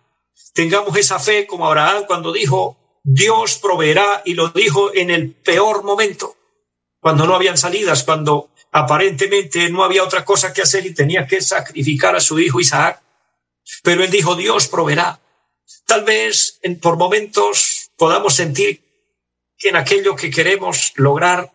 Tengamos 0.54 0.96
esa 0.96 1.20
fe 1.20 1.48
como 1.48 1.66
Abraham 1.66 2.04
cuando 2.08 2.32
dijo, 2.32 2.78
Dios 3.04 3.58
proveerá 3.58 4.22
y 4.24 4.36
lo 4.36 4.50
dijo 4.50 4.94
en 4.94 5.10
el 5.10 5.32
peor 5.32 5.84
momento, 5.84 6.36
cuando 7.00 7.26
no 7.26 7.34
habían 7.34 7.58
salidas, 7.58 8.04
cuando 8.04 8.52
aparentemente 8.72 9.70
no 9.72 9.84
había 9.84 10.04
otra 10.04 10.24
cosa 10.24 10.54
que 10.54 10.62
hacer 10.62 10.86
y 10.86 10.94
tenía 10.94 11.26
que 11.26 11.42
sacrificar 11.42 12.16
a 12.16 12.20
su 12.20 12.40
hijo 12.40 12.60
Isaac. 12.60 13.02
Pero 13.82 14.04
él 14.04 14.12
dijo, 14.12 14.36
Dios 14.36 14.68
proveerá. 14.68 15.20
Tal 15.86 16.04
vez 16.04 16.60
en, 16.62 16.80
por 16.80 16.98
momentos 16.98 17.92
podamos 17.98 18.36
sentir 18.36 18.84
que 19.58 19.70
en 19.70 19.76
aquello 19.76 20.16
que 20.16 20.30
queremos 20.30 20.94
lograr 20.96 21.52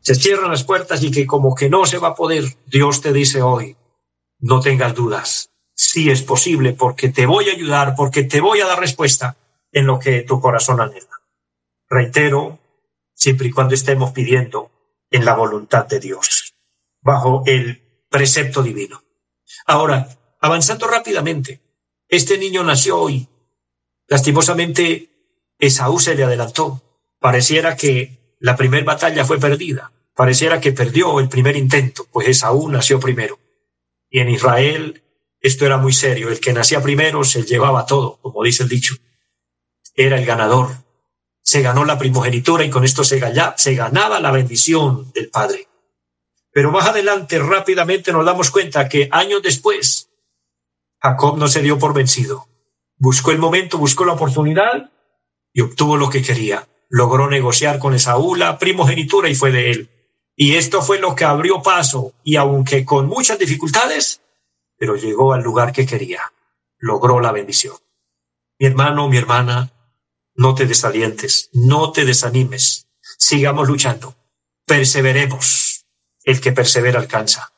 se 0.00 0.14
cierran 0.14 0.50
las 0.50 0.64
puertas 0.64 1.02
y 1.02 1.10
que 1.10 1.26
como 1.26 1.54
que 1.54 1.68
no 1.68 1.84
se 1.84 1.98
va 1.98 2.08
a 2.08 2.14
poder, 2.14 2.44
Dios 2.66 3.00
te 3.00 3.12
dice 3.12 3.42
hoy, 3.42 3.76
no 4.38 4.60
tengas 4.60 4.94
dudas, 4.94 5.50
sí 5.74 6.10
es 6.10 6.22
posible 6.22 6.72
porque 6.72 7.08
te 7.08 7.26
voy 7.26 7.48
a 7.48 7.52
ayudar, 7.52 7.94
porque 7.96 8.22
te 8.22 8.40
voy 8.40 8.60
a 8.60 8.66
dar 8.66 8.78
respuesta 8.78 9.36
en 9.72 9.86
lo 9.86 9.98
que 9.98 10.22
tu 10.22 10.40
corazón 10.40 10.80
anhela. 10.80 11.20
Reitero, 11.88 12.60
siempre 13.14 13.48
y 13.48 13.50
cuando 13.50 13.74
estemos 13.74 14.12
pidiendo 14.12 14.70
en 15.10 15.24
la 15.24 15.34
voluntad 15.34 15.86
de 15.86 16.00
Dios, 16.00 16.54
bajo 17.00 17.42
el 17.46 18.04
precepto 18.08 18.62
divino. 18.62 19.02
Ahora, 19.66 20.08
avanzando 20.40 20.86
rápidamente, 20.86 21.60
este 22.08 22.38
niño 22.38 22.62
nació 22.62 22.98
hoy. 22.98 23.28
Lastimosamente, 24.08 25.10
Esaú 25.58 25.98
se 25.98 26.14
le 26.14 26.24
adelantó. 26.24 26.82
Pareciera 27.18 27.76
que 27.76 28.36
la 28.38 28.56
primera 28.56 28.84
batalla 28.84 29.24
fue 29.24 29.38
perdida. 29.38 29.92
Pareciera 30.14 30.60
que 30.60 30.72
perdió 30.72 31.20
el 31.20 31.28
primer 31.28 31.56
intento, 31.56 32.06
pues 32.10 32.28
Esaú 32.28 32.68
nació 32.68 33.00
primero. 33.00 33.38
Y 34.08 34.20
en 34.20 34.30
Israel 34.30 35.02
esto 35.40 35.66
era 35.66 35.76
muy 35.76 35.92
serio. 35.92 36.28
El 36.28 36.40
que 36.40 36.52
nacía 36.52 36.82
primero 36.82 37.22
se 37.24 37.44
llevaba 37.44 37.86
todo, 37.86 38.18
como 38.20 38.42
dice 38.42 38.62
el 38.62 38.68
dicho. 38.68 38.94
Era 39.94 40.18
el 40.18 40.26
ganador. 40.26 40.70
Se 41.42 41.62
ganó 41.62 41.84
la 41.84 41.98
primogenitura 41.98 42.64
y 42.64 42.70
con 42.70 42.84
esto 42.84 43.04
se, 43.04 43.20
se 43.56 43.74
ganaba 43.74 44.20
la 44.20 44.32
bendición 44.32 45.12
del 45.12 45.30
Padre. 45.30 45.68
Pero 46.50 46.72
más 46.72 46.88
adelante, 46.88 47.38
rápidamente 47.38 48.12
nos 48.12 48.24
damos 48.24 48.50
cuenta 48.50 48.88
que 48.88 49.08
años 49.12 49.42
después, 49.42 50.08
Jacob 51.00 51.38
no 51.38 51.48
se 51.48 51.62
dio 51.62 51.78
por 51.78 51.94
vencido. 51.94 52.46
Buscó 52.98 53.30
el 53.30 53.38
momento, 53.38 53.78
buscó 53.78 54.04
la 54.04 54.14
oportunidad 54.14 54.90
y 55.52 55.60
obtuvo 55.60 55.96
lo 55.96 56.10
que 56.10 56.22
quería. 56.22 56.66
Logró 56.88 57.28
negociar 57.28 57.78
con 57.78 57.94
Esaú 57.94 58.34
la 58.34 58.58
primogenitura 58.58 59.28
y 59.28 59.34
fue 59.34 59.50
de 59.50 59.70
él. 59.70 59.90
Y 60.36 60.56
esto 60.56 60.82
fue 60.82 60.98
lo 60.98 61.14
que 61.14 61.24
abrió 61.24 61.62
paso, 61.62 62.12
y 62.22 62.36
aunque 62.36 62.84
con 62.84 63.06
muchas 63.06 63.38
dificultades, 63.38 64.20
pero 64.76 64.94
llegó 64.94 65.32
al 65.32 65.42
lugar 65.42 65.72
que 65.72 65.86
quería. 65.86 66.20
Logró 66.78 67.20
la 67.20 67.32
bendición. 67.32 67.74
Mi 68.58 68.66
hermano, 68.66 69.08
mi 69.08 69.16
hermana, 69.16 69.72
no 70.34 70.54
te 70.54 70.66
desalientes, 70.66 71.48
no 71.54 71.90
te 71.92 72.04
desanimes. 72.04 72.86
Sigamos 73.00 73.66
luchando. 73.68 74.14
Perseveremos. 74.66 75.86
El 76.22 76.40
que 76.40 76.52
persevera 76.52 76.98
alcanza. 77.00 77.52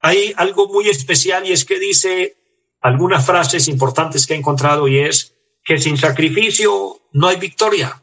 Hay 0.00 0.32
algo 0.36 0.68
muy 0.68 0.88
especial 0.88 1.46
y 1.46 1.52
es 1.52 1.64
que 1.64 1.78
dice 1.78 2.37
algunas 2.80 3.26
frases 3.26 3.68
importantes 3.68 4.26
que 4.26 4.34
he 4.34 4.36
encontrado 4.36 4.88
y 4.88 4.98
es 4.98 5.34
que 5.64 5.78
sin 5.78 5.96
sacrificio 5.96 7.00
no 7.12 7.28
hay 7.28 7.36
victoria, 7.36 8.02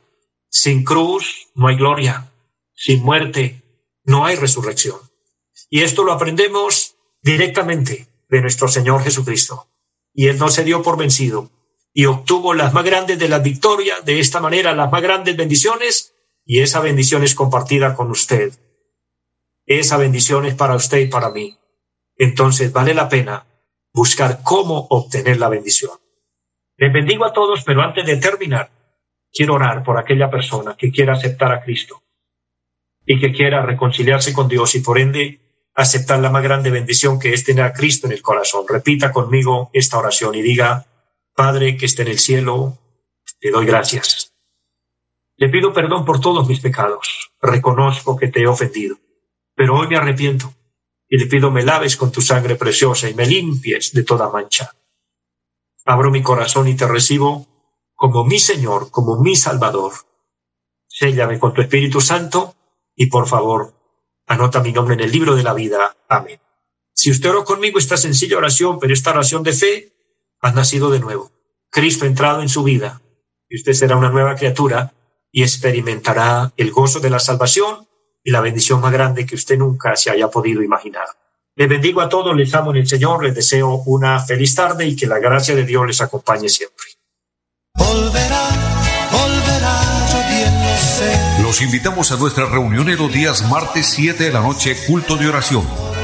sin 0.49 0.83
cruz 0.83 1.47
no 1.55 1.67
hay 1.67 1.77
gloria, 1.77 2.31
sin 2.73 3.03
muerte 3.03 3.61
no 4.03 4.25
hay 4.25 4.35
resurrección. 4.35 4.99
Y 5.69 5.81
esto 5.81 6.03
lo 6.03 6.13
aprendemos 6.13 6.95
directamente 7.21 8.07
de 8.29 8.41
nuestro 8.41 8.67
Señor 8.67 9.03
Jesucristo. 9.03 9.67
Y 10.13 10.27
Él 10.27 10.37
no 10.37 10.49
se 10.49 10.63
dio 10.63 10.81
por 10.81 10.97
vencido 10.97 11.51
y 11.93 12.05
obtuvo 12.05 12.53
las 12.53 12.73
más 12.73 12.83
grandes 12.83 13.17
de 13.17 13.29
las 13.29 13.41
victorias, 13.41 14.03
de 14.03 14.19
esta 14.19 14.41
manera 14.41 14.75
las 14.75 14.91
más 14.91 15.01
grandes 15.01 15.37
bendiciones, 15.37 16.13
y 16.43 16.59
esa 16.59 16.81
bendición 16.81 17.23
es 17.23 17.33
compartida 17.33 17.95
con 17.95 18.11
usted. 18.11 18.53
Esa 19.65 19.97
bendición 19.97 20.45
es 20.45 20.55
para 20.55 20.75
usted 20.75 20.99
y 20.99 21.07
para 21.07 21.31
mí. 21.31 21.57
Entonces 22.17 22.71
vale 22.71 22.93
la 22.93 23.09
pena 23.09 23.47
buscar 23.95 24.41
cómo 24.43 24.87
obtener 24.89 25.37
la 25.39 25.47
bendición. 25.47 25.93
Les 26.75 26.91
bendigo 26.91 27.23
a 27.23 27.31
todos, 27.31 27.63
pero 27.63 27.81
antes 27.81 28.05
de 28.05 28.17
terminar, 28.17 28.69
quiero 29.31 29.53
orar 29.53 29.83
por 29.85 29.97
aquella 29.97 30.29
persona 30.29 30.75
que 30.77 30.91
quiera 30.91 31.13
aceptar 31.13 31.53
a 31.53 31.63
Cristo 31.63 32.03
y 33.05 33.17
que 33.21 33.31
quiera 33.31 33.65
reconciliarse 33.65 34.33
con 34.33 34.49
Dios 34.49 34.75
y 34.75 34.81
por 34.81 34.99
ende 34.99 35.39
aceptar 35.73 36.19
la 36.19 36.29
más 36.29 36.43
grande 36.43 36.71
bendición 36.71 37.17
que 37.17 37.33
es 37.33 37.45
tener 37.45 37.63
a 37.63 37.71
Cristo 37.71 38.07
en 38.07 38.13
el 38.13 38.21
corazón. 38.21 38.65
Repita 38.67 39.13
conmigo 39.13 39.69
esta 39.71 39.97
oración 39.97 40.35
y 40.35 40.41
diga, 40.41 40.85
Padre 41.33 41.77
que 41.77 41.85
esté 41.85 42.01
en 42.01 42.09
el 42.09 42.19
cielo, 42.19 42.77
te 43.39 43.49
doy 43.49 43.65
gracias. 43.65 44.33
Le 45.37 45.47
pido 45.47 45.71
perdón 45.71 46.03
por 46.03 46.19
todos 46.19 46.49
mis 46.49 46.59
pecados. 46.59 47.31
Reconozco 47.41 48.17
que 48.17 48.27
te 48.27 48.41
he 48.41 48.47
ofendido, 48.47 48.97
pero 49.55 49.77
hoy 49.77 49.87
me 49.87 49.95
arrepiento 49.95 50.53
y 51.07 51.17
le 51.17 51.27
pido 51.27 51.51
me 51.51 51.63
laves 51.63 51.97
con 51.97 52.11
tu 52.11 52.21
sangre 52.21 52.55
preciosa 52.55 53.09
y 53.09 53.13
me 53.13 53.25
limpies 53.25 53.93
de 53.93 54.03
toda 54.03 54.29
mancha. 54.29 54.71
Abro 55.85 56.11
mi 56.11 56.23
corazón 56.23 56.67
y 56.67 56.75
te 56.75 56.87
recibo 56.87 57.47
como 57.93 58.25
mi 58.25 58.39
Señor, 58.39 58.89
como 58.91 59.21
mi 59.21 59.35
Salvador. 59.35 59.93
Séllame 60.87 61.39
con 61.39 61.53
tu 61.53 61.61
Espíritu 61.61 62.01
Santo 62.01 62.55
y 62.95 63.07
por 63.07 63.27
favor, 63.27 63.73
anota 64.25 64.61
mi 64.61 64.71
nombre 64.71 64.95
en 64.95 65.01
el 65.01 65.11
libro 65.11 65.35
de 65.35 65.43
la 65.43 65.53
vida. 65.53 65.95
Amén. 66.09 66.39
Si 66.93 67.11
usted 67.11 67.29
oró 67.29 67.43
conmigo 67.43 67.77
esta 67.77 67.97
sencilla 67.97 68.37
oración, 68.37 68.79
pero 68.79 68.93
esta 68.93 69.11
oración 69.11 69.43
de 69.43 69.53
fe, 69.53 69.93
ha 70.39 70.51
nacido 70.51 70.89
de 70.89 70.99
nuevo. 70.99 71.31
Cristo 71.69 72.05
ha 72.05 72.07
entrado 72.07 72.41
en 72.41 72.49
su 72.49 72.63
vida 72.63 73.01
y 73.49 73.57
usted 73.57 73.73
será 73.73 73.97
una 73.97 74.09
nueva 74.09 74.35
criatura 74.35 74.93
y 75.31 75.43
experimentará 75.43 76.53
el 76.55 76.71
gozo 76.71 76.99
de 76.99 77.09
la 77.09 77.19
salvación 77.19 77.87
y 78.25 78.31
la 78.31 78.41
bendición 78.41 78.81
más 78.81 78.91
grande 78.91 79.25
que 79.25 79.35
usted 79.35 79.55
nunca 79.55 79.95
se 79.95 80.09
haya 80.09 80.27
podido 80.29 80.63
imaginar. 80.63 81.05
Les 81.55 81.69
bendigo 81.69 82.01
a 82.01 82.09
todos, 82.09 82.35
les 82.35 82.53
amo 82.55 82.71
en 82.71 82.77
el 82.77 82.87
Señor, 82.87 83.23
les 83.23 83.35
deseo 83.35 83.83
una 83.85 84.19
feliz 84.19 84.55
tarde 84.55 84.85
y 84.85 84.95
que 84.95 85.05
la 85.05 85.19
gracia 85.19 85.55
de 85.55 85.63
Dios 85.63 85.85
les 85.85 86.01
acompañe 86.01 86.49
siempre. 86.49 86.85
Los 91.43 91.61
invitamos 91.61 92.11
a 92.11 92.17
nuestra 92.17 92.47
reunión 92.47 92.89
en 92.89 92.97
los 92.97 93.13
días 93.13 93.47
martes 93.49 93.85
7 93.85 94.23
de 94.23 94.31
la 94.31 94.41
noche, 94.41 94.75
culto 94.87 95.15
de 95.17 95.29
oración. 95.29 95.94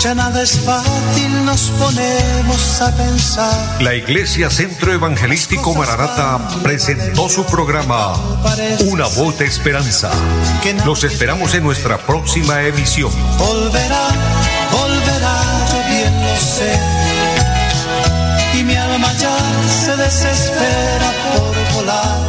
Ya 0.00 0.14
nada 0.14 0.42
es 0.42 0.60
fácil, 0.60 1.44
nos 1.44 1.70
ponemos 1.72 2.80
a 2.80 2.94
pensar. 2.94 3.82
La 3.82 3.96
Iglesia 3.96 4.48
Centro 4.48 4.92
Evangelístico 4.92 5.74
Maranata 5.74 6.38
presentó 6.62 7.28
su 7.28 7.44
programa 7.44 8.14
Una 8.86 9.06
voz 9.08 9.38
de 9.38 9.46
esperanza. 9.46 10.12
Los 10.86 11.02
esperamos 11.02 11.52
en 11.54 11.64
nuestra 11.64 11.98
próxima 11.98 12.62
emisión. 12.62 13.10
Volverá, 13.38 14.08
volverá, 14.70 15.42
yo 15.72 15.88
bien 15.88 16.22
lo 16.22 16.36
sé. 16.36 16.78
Y 18.54 18.62
mi 18.62 18.76
alma 18.76 19.12
ya 19.14 19.36
se 19.84 19.96
desespera 19.96 21.12
por 21.34 21.74
volar. 21.74 22.27